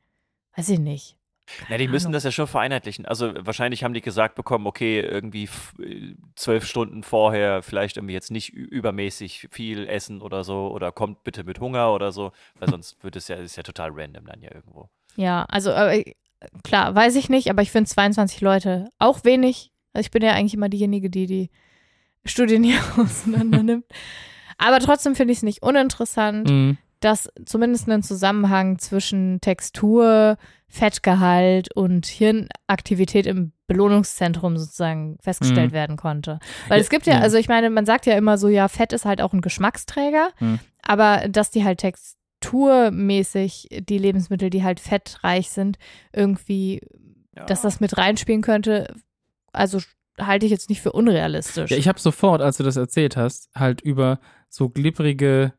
weiß 0.58 0.68
ich 0.68 0.80
nicht. 0.80 1.16
Na, 1.70 1.78
die 1.78 1.88
müssen 1.88 2.12
das 2.12 2.24
ja 2.24 2.32
schon 2.32 2.48
vereinheitlichen. 2.48 3.06
Also 3.06 3.34
wahrscheinlich 3.38 3.84
haben 3.84 3.94
die 3.94 4.02
gesagt 4.02 4.36
bekommen, 4.36 4.66
okay, 4.66 5.02
irgendwie 5.02 5.50
äh, 5.80 6.16
zwölf 6.36 6.66
Stunden 6.66 7.04
vorher 7.04 7.62
vielleicht 7.62 7.98
irgendwie 7.98 8.14
jetzt 8.14 8.32
nicht 8.32 8.50
übermäßig 8.50 9.48
viel 9.52 9.88
essen 9.88 10.22
oder 10.22 10.44
so 10.44 10.72
oder 10.72 10.92
kommt 10.92 11.24
bitte 11.24 11.44
mit 11.44 11.60
Hunger 11.60 11.94
oder 11.94 12.12
so, 12.12 12.32
weil 12.60 12.70
sonst 12.70 12.98
wird 13.04 13.16
es 13.16 13.28
ja, 13.28 13.36
ist 13.36 13.58
ja 13.58 13.64
total 13.64 13.92
random 13.94 14.26
dann 14.26 14.42
ja 14.42 14.54
irgendwo. 14.54 14.90
Ja, 15.16 15.46
also 15.50 15.72
äh, 15.72 16.14
klar, 16.64 16.96
weiß 16.96 17.16
ich 17.16 17.30
nicht, 17.30 17.50
aber 17.50 17.62
ich 17.62 17.72
finde 17.72 17.90
22 17.90 18.42
Leute 18.42 18.90
auch 19.00 19.24
wenig. 19.24 19.72
Also 19.94 20.08
ich 20.08 20.12
bin 20.12 20.24
ja 20.24 20.32
eigentlich 20.32 20.56
immer 20.56 20.70
diejenige, 20.70 21.10
die 21.10 21.28
die 21.28 21.50
Studien 22.26 22.64
hier 22.64 22.80
auseinander 22.98 23.64
nimmt. 23.64 23.86
Aber 24.58 24.80
trotzdem 24.80 25.16
finde 25.16 25.34
ich 25.34 25.40
es 25.40 25.44
nicht 25.44 25.62
uninteressant. 25.62 26.50
Mhm. 26.50 26.78
Dass 27.04 27.30
zumindest 27.46 27.90
ein 27.90 28.04
Zusammenhang 28.04 28.80
zwischen 28.80 29.40
Textur, 29.42 30.38
Fettgehalt 30.68 31.74
und 31.76 32.06
Hirnaktivität 32.06 33.26
im 33.28 33.52
Belohnungszentrum 33.68 34.58
sozusagen 34.58 35.18
festgestellt 35.22 35.72
Mhm. 35.72 35.76
werden 35.76 35.98
konnte. 35.98 36.40
Weil 36.68 36.78
Ja, 36.80 36.84
es 36.84 36.90
gibt 36.90 37.06
ja, 37.06 37.16
ja. 37.16 37.20
also 37.22 37.38
ich 37.38 37.48
meine, 37.48 37.70
man 37.70 37.86
sagt 37.86 38.06
ja 38.06 38.16
immer 38.18 38.38
so, 38.38 38.48
ja, 38.48 38.68
Fett 38.68 38.94
ist 38.94 39.06
halt 39.06 39.22
auch 39.22 39.34
ein 39.34 39.42
Geschmacksträger, 39.42 40.30
Mhm. 40.40 40.60
aber 40.82 41.28
dass 41.30 41.52
die 41.52 41.64
halt 41.64 41.80
texturmäßig 41.80 43.68
die 43.88 43.98
Lebensmittel, 43.98 44.50
die 44.50 44.64
halt 44.64 44.80
fettreich 44.80 45.50
sind, 45.50 45.78
irgendwie, 46.12 46.82
Ja. 47.36 47.46
dass 47.46 47.62
das 47.62 47.80
mit 47.80 47.98
reinspielen 47.98 48.42
könnte, 48.42 48.94
also 49.52 49.80
halte 50.20 50.46
ich 50.46 50.52
jetzt 50.52 50.70
nicht 50.70 50.82
für 50.82 50.92
unrealistisch. 50.92 51.72
Ja, 51.72 51.78
ich 51.78 51.88
habe 51.88 52.00
sofort, 52.00 52.42
als 52.42 52.58
du 52.58 52.64
das 52.64 52.76
erzählt 52.78 53.18
hast, 53.18 53.50
halt 53.56 53.82
über 53.82 54.20
so 54.50 54.70
glibbrige 54.70 55.54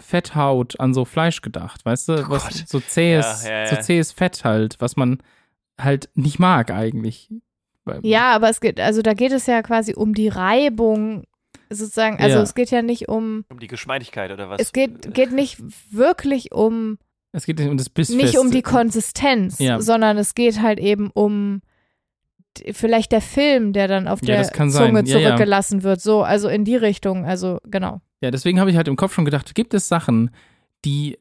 Fetthaut 0.00 0.78
an 0.80 0.94
so 0.94 1.04
Fleisch 1.04 1.40
gedacht, 1.42 1.84
weißt 1.84 2.08
du? 2.08 2.12
Oh 2.26 2.30
was 2.30 2.64
so 2.66 2.80
zähes, 2.80 3.44
Ja, 3.44 3.50
ja, 3.60 3.66
so 3.66 3.76
ja. 3.76 3.80
zähes 3.82 4.12
Fett 4.12 4.44
halt, 4.44 4.76
was 4.80 4.96
man 4.96 5.22
halt 5.80 6.08
nicht 6.14 6.38
mag 6.38 6.70
eigentlich. 6.70 7.30
Ja, 8.02 8.32
aber 8.32 8.48
es 8.50 8.60
geht, 8.60 8.78
also 8.78 9.02
da 9.02 9.14
geht 9.14 9.32
es 9.32 9.46
ja 9.46 9.62
quasi 9.62 9.94
um 9.94 10.14
die 10.14 10.28
Reibung 10.28 11.24
sozusagen. 11.70 12.18
Also 12.18 12.36
Ja. 12.36 12.42
es 12.42 12.54
geht 12.54 12.70
ja 12.70 12.82
nicht 12.82 13.08
um, 13.08 13.44
um 13.48 13.58
die 13.58 13.66
Geschmeidigkeit 13.68 14.30
oder 14.30 14.48
was? 14.50 14.60
es 14.60 14.72
geht, 14.72 15.12
geht 15.14 15.32
nicht 15.32 15.58
wirklich 15.92 16.52
um, 16.52 16.98
Es 17.32 17.46
geht 17.46 17.58
nicht 17.58 17.68
um 17.68 17.76
das 17.76 17.88
Bissfeste. 17.88 18.22
nicht 18.24 18.38
um 18.38 18.50
die 18.50 18.62
Konsistenz, 18.62 19.58
Ja. 19.58 19.80
sondern 19.80 20.18
es 20.18 20.34
geht 20.34 20.60
halt 20.60 20.78
eben 20.78 21.10
um 21.10 21.62
vielleicht 22.72 23.12
der 23.12 23.20
Film, 23.20 23.72
der 23.72 23.88
dann 23.88 24.08
auf 24.08 24.20
Ja, 24.22 24.42
der. 24.42 24.52
Zunge 24.70 25.02
Ja, 25.04 25.18
ja. 25.18 25.26
zurückgelassen 25.28 25.82
wird. 25.82 26.00
So, 26.00 26.22
also 26.22 26.48
in 26.48 26.64
die 26.64 26.76
Richtung, 26.76 27.24
also 27.24 27.58
genau. 27.64 28.00
Ja, 28.20 28.30
deswegen 28.30 28.60
habe 28.60 28.70
ich 28.70 28.76
halt 28.76 28.88
im 28.88 28.96
Kopf 28.96 29.14
schon 29.14 29.24
gedacht, 29.24 29.54
gibt 29.54 29.74
es 29.74 29.88
Sachen, 29.88 30.30
die, 30.84 31.18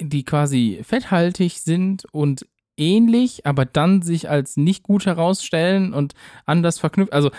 die 0.00 0.24
quasi 0.24 0.80
fetthaltig 0.82 1.60
sind 1.60 2.04
und 2.12 2.46
ähnlich, 2.76 3.46
aber 3.46 3.64
dann 3.64 4.02
sich 4.02 4.28
als 4.28 4.56
nicht 4.56 4.82
gut 4.82 5.06
herausstellen 5.06 5.92
und 5.94 6.14
anders 6.46 6.78
verknüpft. 6.78 7.12
Also, 7.12 7.30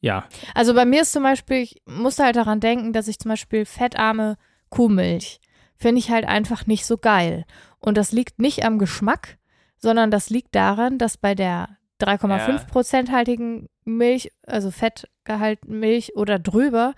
ja. 0.00 0.24
Also 0.54 0.74
bei 0.74 0.84
mir 0.84 1.02
ist 1.02 1.12
zum 1.12 1.22
Beispiel, 1.22 1.58
ich 1.58 1.82
musste 1.86 2.24
halt 2.24 2.36
daran 2.36 2.60
denken, 2.60 2.92
dass 2.92 3.08
ich 3.08 3.18
zum 3.18 3.30
Beispiel 3.30 3.64
fettarme 3.64 4.36
Kuhmilch 4.70 5.40
finde 5.76 6.00
ich 6.00 6.10
halt 6.10 6.26
einfach 6.26 6.66
nicht 6.66 6.84
so 6.84 6.98
geil. 6.98 7.44
Und 7.78 7.96
das 7.96 8.12
liegt 8.12 8.40
nicht 8.40 8.64
am 8.64 8.78
Geschmack, 8.78 9.38
sondern 9.76 10.10
das 10.10 10.28
liegt 10.28 10.54
daran, 10.54 10.98
dass 10.98 11.16
bei 11.16 11.34
der 11.34 11.78
3,5% 12.00 13.10
haltigen 13.10 13.68
Milch, 13.84 14.32
also 14.46 14.70
Fettgehalt 14.70 15.66
Milch 15.66 16.16
oder 16.16 16.38
drüber, 16.38 16.94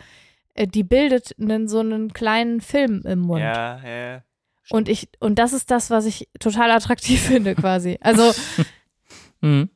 die 0.66 0.82
bildet 0.84 1.34
einen, 1.40 1.68
so 1.68 1.80
einen 1.80 2.12
kleinen 2.12 2.60
Film 2.60 3.02
im 3.06 3.20
Mund. 3.20 3.40
ja, 3.40 3.80
ja. 3.86 4.22
Und 4.70 4.88
ich, 4.88 5.08
und 5.18 5.38
das 5.40 5.52
ist 5.52 5.70
das, 5.72 5.90
was 5.90 6.06
ich 6.06 6.28
total 6.38 6.70
attraktiv 6.70 7.20
finde, 7.26 7.54
quasi. 7.54 7.98
Also 8.00 8.32
Mhm. 9.42 9.70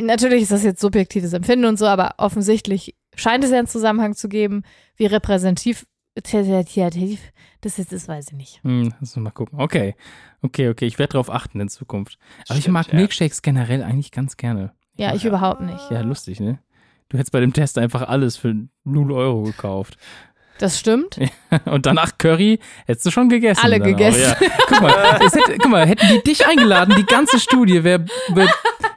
natürlich 0.00 0.42
ist 0.42 0.52
das 0.52 0.64
jetzt 0.64 0.80
subjektives 0.80 1.32
Empfinden 1.32 1.66
und 1.66 1.78
so, 1.78 1.86
aber 1.86 2.14
offensichtlich 2.18 2.96
scheint 3.14 3.44
es 3.44 3.50
ja 3.50 3.58
einen 3.58 3.66
Zusammenhang 3.66 4.14
zu 4.14 4.28
geben, 4.28 4.62
wie 4.96 5.06
repräsentativ 5.06 5.86
das 6.14 7.76
jetzt 7.76 7.92
ist, 7.92 8.08
weiß 8.08 8.28
ich 8.28 8.32
nicht. 8.36 8.64
Hm, 8.64 8.92
lass 9.00 9.16
mal 9.16 9.30
gucken. 9.30 9.60
Okay. 9.60 9.94
Okay, 10.42 10.68
okay. 10.68 10.86
Ich 10.86 10.98
werde 10.98 11.12
drauf 11.12 11.30
achten 11.30 11.60
in 11.60 11.68
Zukunft. 11.68 12.18
Aber 12.48 12.56
ich 12.56 12.64
Stimmt, 12.64 12.74
mag 12.74 12.88
ja. 12.88 12.96
Milkshakes 12.96 13.42
generell 13.42 13.82
eigentlich 13.82 14.10
ganz 14.12 14.36
gerne. 14.36 14.72
Ja, 14.96 15.14
ich 15.14 15.22
Ja. 15.22 15.28
überhaupt 15.28 15.60
nicht. 15.60 15.90
Ja, 15.90 16.00
lustig, 16.02 16.40
ne? 16.40 16.58
Du 17.12 17.18
hättest 17.18 17.32
bei 17.32 17.40
dem 17.40 17.52
Test 17.52 17.78
einfach 17.78 18.02
alles 18.08 18.36
für 18.36 18.54
0 18.84 19.12
Euro 19.12 19.42
gekauft. 19.42 19.96
Das 20.58 20.78
stimmt. 20.78 21.18
Und 21.66 21.86
danach 21.86 22.16
Curry 22.18 22.58
hättest 22.86 23.04
du 23.06 23.10
schon 23.10 23.28
gegessen. 23.28 23.60
Alle 23.62 23.80
gegessen. 23.80 24.22
Ja. 24.40 24.48
Guck, 24.68 24.80
mal, 24.80 25.20
es 25.26 25.34
hätte, 25.34 25.58
guck 25.58 25.70
mal, 25.70 25.86
hätten 25.86 26.06
die 26.12 26.22
dich 26.22 26.46
eingeladen, 26.46 26.94
die 26.96 27.04
ganze 27.04 27.38
Studie 27.40 27.84
wäre 27.84 28.04
wär, 28.28 28.48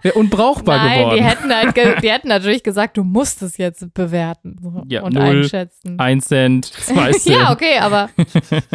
wär 0.02 0.16
unbrauchbar 0.16 0.78
Nein, 0.78 1.00
geworden. 1.00 1.18
die 1.18 1.24
hätten, 1.24 1.54
halt 1.56 1.76
ge 1.76 1.96
die 2.02 2.10
hätten 2.12 2.28
natürlich 2.28 2.62
gesagt, 2.64 2.98
du 2.98 3.04
musst 3.04 3.42
es 3.42 3.58
jetzt 3.58 3.94
bewerten 3.94 4.58
Ja, 4.88 5.02
und 5.04 5.14
null, 5.16 5.24
einschätzen. 5.42 6.00
Ein 6.00 6.22
Cent, 6.22 6.66
zwei 6.66 7.12
Cent. 7.14 7.36
ja, 7.36 7.52
okay, 7.52 7.80
aber 7.80 8.10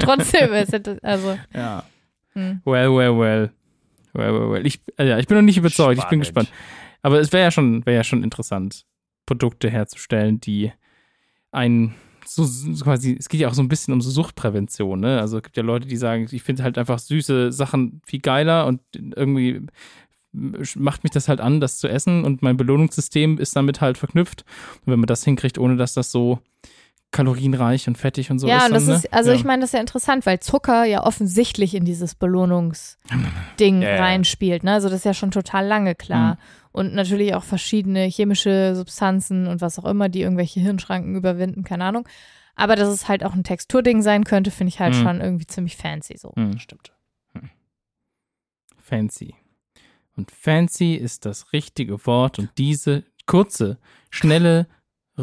trotzdem, 0.00 0.52
es 0.52 0.72
hätte, 0.72 0.98
also, 1.02 1.38
Ja. 1.54 1.84
hm. 2.34 2.60
Well, 2.64 2.90
well, 2.94 3.18
well. 3.18 3.50
Well, 4.14 4.32
well, 4.34 4.50
well. 4.52 4.66
Ich, 4.66 4.80
ja, 4.98 5.18
ich 5.18 5.28
bin 5.28 5.36
noch 5.36 5.42
nicht 5.44 5.58
überzeugt, 5.58 5.98
ich 5.98 6.04
bin 6.08 6.24
Spannend. 6.24 6.48
gespannt. 6.48 6.48
Aber 7.02 7.20
es 7.20 7.32
wäre 7.32 7.44
ja 7.44 7.50
schon, 7.52 7.86
wäre 7.86 7.96
ja 7.96 8.04
schon 8.04 8.24
interessant, 8.24 8.84
Produkte 9.30 9.70
herzustellen, 9.70 10.40
die 10.40 10.72
ein 11.52 11.94
so, 12.26 12.42
so 12.42 12.84
quasi, 12.84 13.16
es 13.16 13.28
geht 13.28 13.40
ja 13.40 13.48
auch 13.48 13.54
so 13.54 13.62
ein 13.62 13.68
bisschen 13.68 13.94
um 13.94 14.00
so 14.00 14.10
Suchtprävention, 14.10 14.98
ne? 14.98 15.20
Also 15.20 15.36
es 15.36 15.44
gibt 15.44 15.56
ja 15.56 15.62
Leute, 15.62 15.86
die 15.86 15.96
sagen, 15.96 16.26
ich 16.28 16.42
finde 16.42 16.64
halt 16.64 16.78
einfach 16.78 16.98
süße 16.98 17.52
Sachen 17.52 18.02
viel 18.04 18.18
geiler 18.18 18.66
und 18.66 18.80
irgendwie 18.92 19.66
macht 20.32 21.04
mich 21.04 21.12
das 21.12 21.28
halt 21.28 21.40
an, 21.40 21.60
das 21.60 21.78
zu 21.78 21.86
essen 21.86 22.24
und 22.24 22.42
mein 22.42 22.56
Belohnungssystem 22.56 23.38
ist 23.38 23.54
damit 23.54 23.80
halt 23.80 23.98
verknüpft. 23.98 24.44
Und 24.84 24.92
wenn 24.92 24.98
man 24.98 25.06
das 25.06 25.24
hinkriegt, 25.24 25.58
ohne 25.58 25.76
dass 25.76 25.94
das 25.94 26.10
so 26.10 26.40
kalorienreich 27.12 27.88
und 27.88 27.98
fettig 27.98 28.30
und 28.30 28.38
so 28.38 28.46
ja, 28.46 28.58
ist. 28.58 28.64
und 28.66 28.74
das 28.74 28.86
dann, 28.86 28.96
ist, 28.96 29.04
ne? 29.04 29.12
also 29.12 29.30
ja. 29.30 29.36
ich 29.36 29.44
meine, 29.44 29.62
das 29.62 29.70
ist 29.70 29.74
ja 29.74 29.80
interessant, 29.80 30.26
weil 30.26 30.40
Zucker 30.40 30.84
ja 30.84 31.02
offensichtlich 31.04 31.74
in 31.74 31.84
dieses 31.84 32.14
Belohnungsding 32.14 33.82
ja. 33.82 33.96
reinspielt. 33.96 34.62
Ne? 34.62 34.72
Also 34.72 34.88
das 34.88 34.98
ist 34.98 35.04
ja 35.04 35.14
schon 35.14 35.30
total 35.30 35.66
lange 35.66 35.94
klar. 35.94 36.34
Mhm. 36.34 36.38
Und 36.72 36.94
natürlich 36.94 37.34
auch 37.34 37.42
verschiedene 37.42 38.04
chemische 38.04 38.76
Substanzen 38.76 39.48
und 39.48 39.60
was 39.60 39.78
auch 39.78 39.84
immer, 39.86 40.08
die 40.08 40.22
irgendwelche 40.22 40.60
Hirnschranken 40.60 41.16
überwinden, 41.16 41.64
keine 41.64 41.84
Ahnung. 41.84 42.08
Aber 42.54 42.76
dass 42.76 42.88
es 42.88 43.08
halt 43.08 43.24
auch 43.24 43.34
ein 43.34 43.42
Texturding 43.42 44.02
sein 44.02 44.22
könnte, 44.22 44.52
finde 44.52 44.68
ich 44.68 44.78
halt 44.78 44.94
Mhm. 44.94 45.02
schon 45.02 45.20
irgendwie 45.20 45.46
ziemlich 45.46 45.76
fancy 45.76 46.16
so. 46.16 46.32
Hm. 46.36 46.58
Stimmt. 46.58 46.92
Fancy. 48.90 49.34
Und 50.16 50.30
fancy 50.30 50.94
ist 50.94 51.24
das 51.24 51.52
richtige 51.52 52.04
Wort, 52.06 52.38
um 52.38 52.48
diese 52.58 53.04
kurze, 53.26 53.78
schnelle 54.10 54.66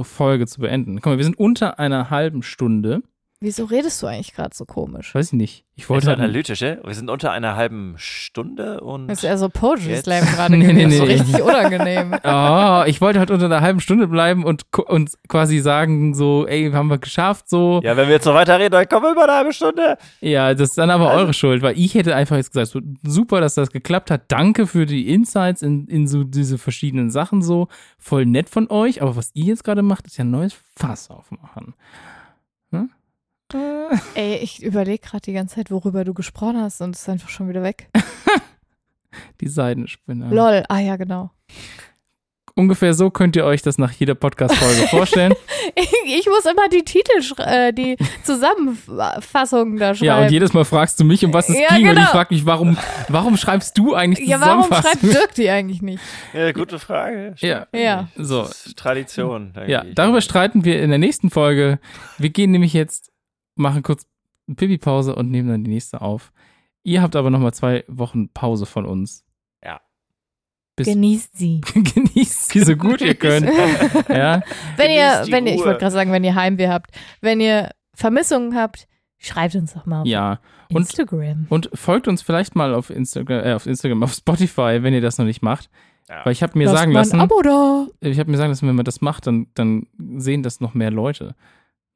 Folge 0.01 0.47
zu 0.47 0.61
beenden. 0.61 0.95
Guck 0.95 1.05
mal, 1.05 1.17
wir 1.17 1.25
sind 1.25 1.39
unter 1.39 1.79
einer 1.79 2.09
halben 2.09 2.43
Stunde. 2.43 3.01
Wieso 3.39 3.65
redest 3.65 4.01
du 4.01 4.07
eigentlich 4.07 4.33
gerade 4.33 4.55
so 4.55 4.65
komisch? 4.65 5.13
Weiß 5.13 5.27
ich 5.27 5.33
nicht. 5.33 5.63
Ich 5.75 5.87
wollte 5.91 6.07
halt 6.07 6.17
analytisch, 6.17 6.59
ä? 6.63 6.79
Wir 6.83 6.95
sind 6.95 7.07
unter 7.07 7.31
einer 7.31 7.55
halben 7.55 7.93
Stunde 7.97 8.81
und. 8.81 9.07
Das 9.09 9.19
ist 9.19 9.25
eher 9.25 9.37
so 9.37 9.47
Poetry 9.47 9.89
Jetzt? 9.89 10.05
Slam 10.05 10.25
gerade 10.25 10.57
Nee, 10.57 10.73
nee, 10.73 10.85
gewesen. 10.85 10.97
So 10.97 11.05
nee. 11.05 11.13
richtig 11.13 11.41
unangenehm. 11.43 12.15
Oh, 12.23 12.83
ich 12.87 12.99
wollte 12.99 13.19
halt 13.19 13.29
unter 13.29 13.45
einer 13.45 13.61
halben 13.61 13.79
Stunde 13.79 14.07
bleiben 14.07 14.43
und, 14.43 14.63
und 14.75 15.11
quasi 15.27 15.59
sagen, 15.59 16.15
so, 16.15 16.47
ey, 16.47 16.71
haben 16.71 16.87
wir 16.87 16.97
geschafft, 16.97 17.47
so. 17.47 17.79
ja, 17.83 17.95
wenn 17.95 18.07
wir 18.07 18.15
jetzt 18.15 18.25
noch 18.25 18.33
weiterreden, 18.33 18.71
dann 18.71 18.89
kommen 18.89 19.03
wir 19.05 19.11
über 19.11 19.25
eine 19.25 19.33
halbe 19.33 19.53
Stunde. 19.53 19.97
Ja, 20.19 20.55
das 20.55 20.69
ist 20.69 20.77
dann 20.79 20.89
aber 20.89 21.09
Also- 21.11 21.19
eure 21.21 21.33
Schuld, 21.33 21.61
weil 21.61 21.77
ich 21.77 21.93
hätte 21.93 22.15
einfach 22.15 22.37
jetzt 22.37 22.51
gesagt, 22.53 22.69
so, 22.71 22.79
super, 23.03 23.39
dass 23.39 23.53
das 23.53 23.69
geklappt 23.69 24.09
hat. 24.09 24.23
Danke 24.29 24.65
für 24.65 24.87
die 24.87 25.13
Insights 25.13 25.61
in, 25.61 25.85
in 25.87 26.07
so 26.07 26.23
diese 26.23 26.57
verschiedenen 26.57 27.11
Sachen 27.11 27.43
so. 27.43 27.67
Voll 27.99 28.25
nett 28.25 28.49
von 28.49 28.67
euch, 28.71 29.03
aber 29.03 29.15
was 29.15 29.29
ihr 29.35 29.45
jetzt 29.45 29.63
gerade 29.63 29.83
macht, 29.83 30.07
ist 30.07 30.17
ja 30.17 30.23
ein 30.23 30.31
neues 30.31 30.55
Fass 30.75 31.11
aufmachen. 31.11 31.75
Ey, 34.15 34.35
ich 34.37 34.61
überlege 34.63 34.99
gerade 34.99 35.21
die 35.21 35.33
ganze 35.33 35.55
Zeit, 35.55 35.71
worüber 35.71 36.03
du 36.03 36.13
gesprochen 36.13 36.61
hast 36.61 36.81
und 36.81 36.95
es 36.95 37.01
ist 37.01 37.09
einfach 37.09 37.29
schon 37.29 37.49
wieder 37.49 37.63
weg. 37.63 37.89
die 39.41 39.47
Seidenspinner. 39.47 40.29
Lol, 40.29 40.63
ah 40.69 40.79
ja, 40.79 40.95
genau. 40.97 41.31
Ungefähr 42.57 42.95
so 42.95 43.11
könnt 43.11 43.35
ihr 43.35 43.45
euch 43.45 43.61
das 43.61 43.77
nach 43.77 43.91
jeder 43.91 44.15
Podcast-Folge 44.15 44.87
vorstellen. 44.89 45.31
Ich, 45.75 45.91
ich 46.05 46.25
muss 46.25 46.43
immer 46.45 46.67
die 46.69 46.83
Titel, 46.83 47.21
äh, 47.37 47.71
die 47.71 47.97
Zusammenfassungen 48.23 49.77
da 49.77 49.93
schreiben. 49.93 50.05
Ja, 50.05 50.17
und 50.21 50.31
jedes 50.31 50.53
Mal 50.53 50.65
fragst 50.65 50.99
du 50.99 51.03
mich, 51.03 51.23
um 51.23 51.31
was 51.33 51.49
es 51.49 51.55
Ja, 51.59 51.75
ging. 51.75 51.85
Und 51.85 51.93
ich 51.93 51.99
genau. 51.99 52.07
frage 52.09 52.33
mich, 52.33 52.47
warum, 52.47 52.75
warum 53.09 53.37
schreibst 53.37 53.77
du 53.77 53.93
eigentlich 53.93 54.25
die 54.25 54.31
ja, 54.31 54.41
warum 54.41 54.63
Zusammenfassung? 54.63 55.01
schreibt 55.01 55.15
Dirk 55.15 55.35
die 55.35 55.49
eigentlich 55.51 55.83
nicht? 55.83 56.01
Ja, 56.33 56.51
gute 56.51 56.79
Frage. 56.79 57.35
Ja. 57.37 57.67
Ja. 57.75 58.07
So, 58.15 58.49
Tradition. 58.75 59.53
ja, 59.67 59.83
darüber 59.93 60.21
streiten 60.21 60.65
wir 60.65 60.81
in 60.81 60.89
der 60.89 60.99
nächsten 60.99 61.29
Folge. 61.29 61.77
Wir 62.17 62.31
gehen 62.31 62.49
nämlich 62.49 62.73
jetzt, 62.73 63.06
machen 63.57 63.83
kurz 63.83 64.05
eine 64.47 64.55
Pipi-Pause 64.55 65.15
und 65.15 65.29
nehmen 65.29 65.49
dann 65.49 65.63
die 65.63 65.71
nächste 65.71 66.01
auf. 66.01 66.31
Ihr 66.83 67.01
habt 67.01 67.15
aber 67.15 67.29
nochmal 67.29 67.53
zwei 67.53 67.83
Wochen 67.87 68.29
Pause 68.29 68.65
von 68.65 68.85
uns. 68.85 69.25
Ja. 69.63 69.81
Bis 70.75 70.87
Genießt 70.87 71.37
sie. 71.37 71.61
genießt 71.73 72.51
sie 72.51 72.63
so 72.63 72.75
gut 72.75 73.01
ihr 73.01 73.15
könnt. 73.15 73.47
ja, 74.09 74.41
Wenn 74.77 74.91
ihr, 74.91 75.25
wenn 75.29 75.47
ihr, 75.47 75.55
ich 75.55 75.65
wollte 75.65 75.79
gerade 75.79 75.91
sagen, 75.91 76.11
wenn 76.11 76.23
ihr 76.23 76.35
Heimweh 76.35 76.69
habt, 76.69 76.91
wenn 77.21 77.41
ihr 77.41 77.71
Vermissungen 77.93 78.55
habt, 78.55 78.87
schreibt 79.17 79.55
uns 79.55 79.73
doch 79.73 79.85
mal 79.85 80.01
auf 80.01 80.07
ja. 80.07 80.39
Und, 80.69 80.81
Instagram. 80.81 81.47
und 81.49 81.69
folgt 81.73 82.07
uns 82.07 82.21
vielleicht 82.21 82.55
mal 82.55 82.73
auf 82.73 82.89
Instagram, 82.89 83.43
äh, 83.43 83.53
auf 83.53 83.65
Instagram, 83.65 84.03
auf 84.03 84.13
Spotify, 84.13 84.79
wenn 84.81 84.93
ihr 84.93 85.01
das 85.01 85.17
noch 85.17 85.25
nicht 85.25 85.41
macht. 85.41 85.69
Ja. 86.09 86.25
Weil 86.25 86.31
ich 86.31 86.43
habe 86.43 86.57
mir 86.57 86.65
Lasst 86.65 86.77
sagen 86.77 86.91
lassen, 86.91 87.15
ein 87.15 87.21
Abo 87.21 87.41
da. 87.41 87.87
ich 87.99 88.19
habe 88.19 88.31
mir 88.31 88.37
sagen 88.37 88.51
lassen, 88.51 88.67
wenn 88.67 88.75
man 88.75 88.85
das 88.85 89.01
macht, 89.01 89.27
dann, 89.27 89.47
dann 89.55 89.87
sehen 90.17 90.43
das 90.43 90.61
noch 90.61 90.73
mehr 90.73 90.91
Leute. 90.91 91.35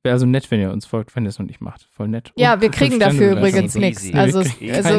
Wäre 0.03 0.13
also 0.13 0.25
nett, 0.25 0.49
wenn 0.49 0.59
ihr 0.59 0.71
uns 0.71 0.85
folgt, 0.87 1.15
wenn 1.15 1.23
ihr 1.25 1.29
es 1.29 1.37
noch 1.37 1.45
nicht 1.45 1.61
macht. 1.61 1.87
Voll 1.91 2.07
nett. 2.07 2.31
Ja, 2.35 2.55
Und 2.55 2.61
wir 2.61 2.71
kriegen 2.71 2.99
dafür 2.99 3.33
übrigens 3.37 3.75
nichts. 3.75 4.11
Also, 4.13 4.39
also 4.39 4.49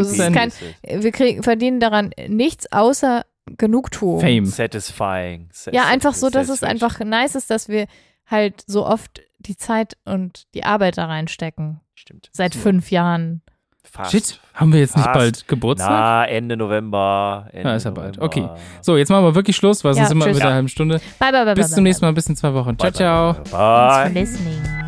es 0.00 0.12
ist 0.18 0.32
kein, 0.32 0.52
wir 0.82 1.10
kriegen, 1.12 1.42
verdienen 1.42 1.80
daran 1.80 2.10
nichts 2.28 2.70
außer 2.70 3.24
Genugtuung. 3.58 4.20
Fame. 4.20 4.46
Satisfying. 4.46 5.48
Ja, 5.72 5.86
einfach 5.86 6.14
so, 6.14 6.30
dass 6.30 6.48
es 6.48 6.62
einfach 6.62 7.00
nice 7.00 7.34
ist, 7.34 7.50
dass 7.50 7.68
wir 7.68 7.86
halt 8.26 8.62
so 8.68 8.86
oft 8.86 9.20
die 9.40 9.56
Zeit 9.56 9.96
und 10.04 10.44
die 10.54 10.62
Arbeit 10.64 10.98
da 10.98 11.06
reinstecken. 11.06 11.80
Stimmt. 11.94 12.28
Seit 12.32 12.54
fünf 12.54 12.90
Jahren. 12.92 13.42
Fast. 13.82 14.12
Shit, 14.12 14.40
haben 14.54 14.72
wir 14.72 14.78
jetzt 14.78 14.96
nicht 14.96 15.04
Fast. 15.04 15.18
bald 15.18 15.48
Geburtstag? 15.48 15.90
Na, 15.90 16.24
Ende 16.26 16.56
November. 16.56 17.48
Ende 17.52 17.70
Ja, 17.70 17.74
ist 17.76 17.84
ja 17.84 17.90
bald. 17.90 18.16
November. 18.18 18.56
So, 18.80 18.96
jetzt 18.96 19.08
machen 19.08 19.24
wir 19.24 19.34
wirklich 19.34 19.56
Schluss, 19.56 19.82
weil 19.82 19.90
Ja, 19.90 20.06
sonst 20.06 20.08
sind 20.10 20.18
wir 20.20 20.26
mit 20.28 20.36
einer 20.40 20.50
Ja. 20.50 20.54
halben 20.54 20.68
Stunde. 20.68 21.00
Bye, 21.18 21.32
bye, 21.32 21.44
bye, 21.44 21.54
Bis 21.54 21.66
bye, 21.66 21.68
zum 21.70 21.74
bye, 21.76 21.82
nächsten 21.82 22.04
Mal, 22.06 22.12
bis 22.12 22.26
in 22.28 22.36
zwei 22.36 22.54
Wochen. 22.54 22.78
Ciao, 22.78 22.90
Bye, 22.90 22.92
ciao. 22.92 23.32
bye, 23.34 23.42
bye. 23.50 24.12
Thanks 24.14 24.36
for 24.36 24.44
Bye. 24.44 24.52
listening. 24.52 24.81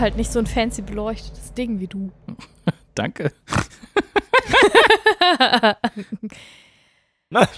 Halt 0.00 0.16
nicht 0.16 0.32
so 0.32 0.38
ein 0.38 0.46
fancy 0.46 0.82
beleuchtetes 0.82 1.52
Ding 1.52 1.78
wie 1.78 1.86
du. 1.86 2.10
Danke. 2.94 3.32
Na, 7.30 7.48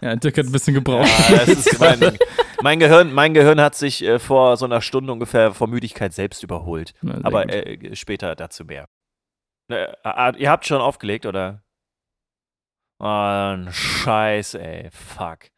Ja, 0.00 0.14
Dirk 0.16 0.38
hat 0.38 0.46
ein 0.46 0.52
bisschen 0.52 0.74
gebraucht. 0.74 1.08
Ja, 1.30 1.44
mein, 1.78 2.18
mein, 2.62 2.78
Gehirn, 2.78 3.12
mein 3.12 3.34
Gehirn 3.34 3.60
hat 3.60 3.74
sich 3.74 4.02
äh, 4.04 4.18
vor 4.18 4.56
so 4.56 4.64
einer 4.66 4.80
Stunde 4.80 5.12
ungefähr 5.12 5.52
vor 5.54 5.68
Müdigkeit 5.68 6.12
selbst 6.12 6.42
überholt. 6.42 6.94
Na, 7.02 7.18
Aber 7.24 7.42
gut. 7.42 7.52
äh, 7.52 7.96
später 7.96 8.34
dazu 8.36 8.64
mehr. 8.64 8.86
Äh, 9.70 9.86
äh, 10.04 10.36
ihr 10.38 10.50
habt 10.50 10.66
schon 10.66 10.80
aufgelegt, 10.80 11.26
oder? 11.26 11.62
Oh, 12.98 13.04
ein 13.06 13.72
Scheiß, 13.72 14.54
ey. 14.54 14.88
Fuck. 14.90 15.50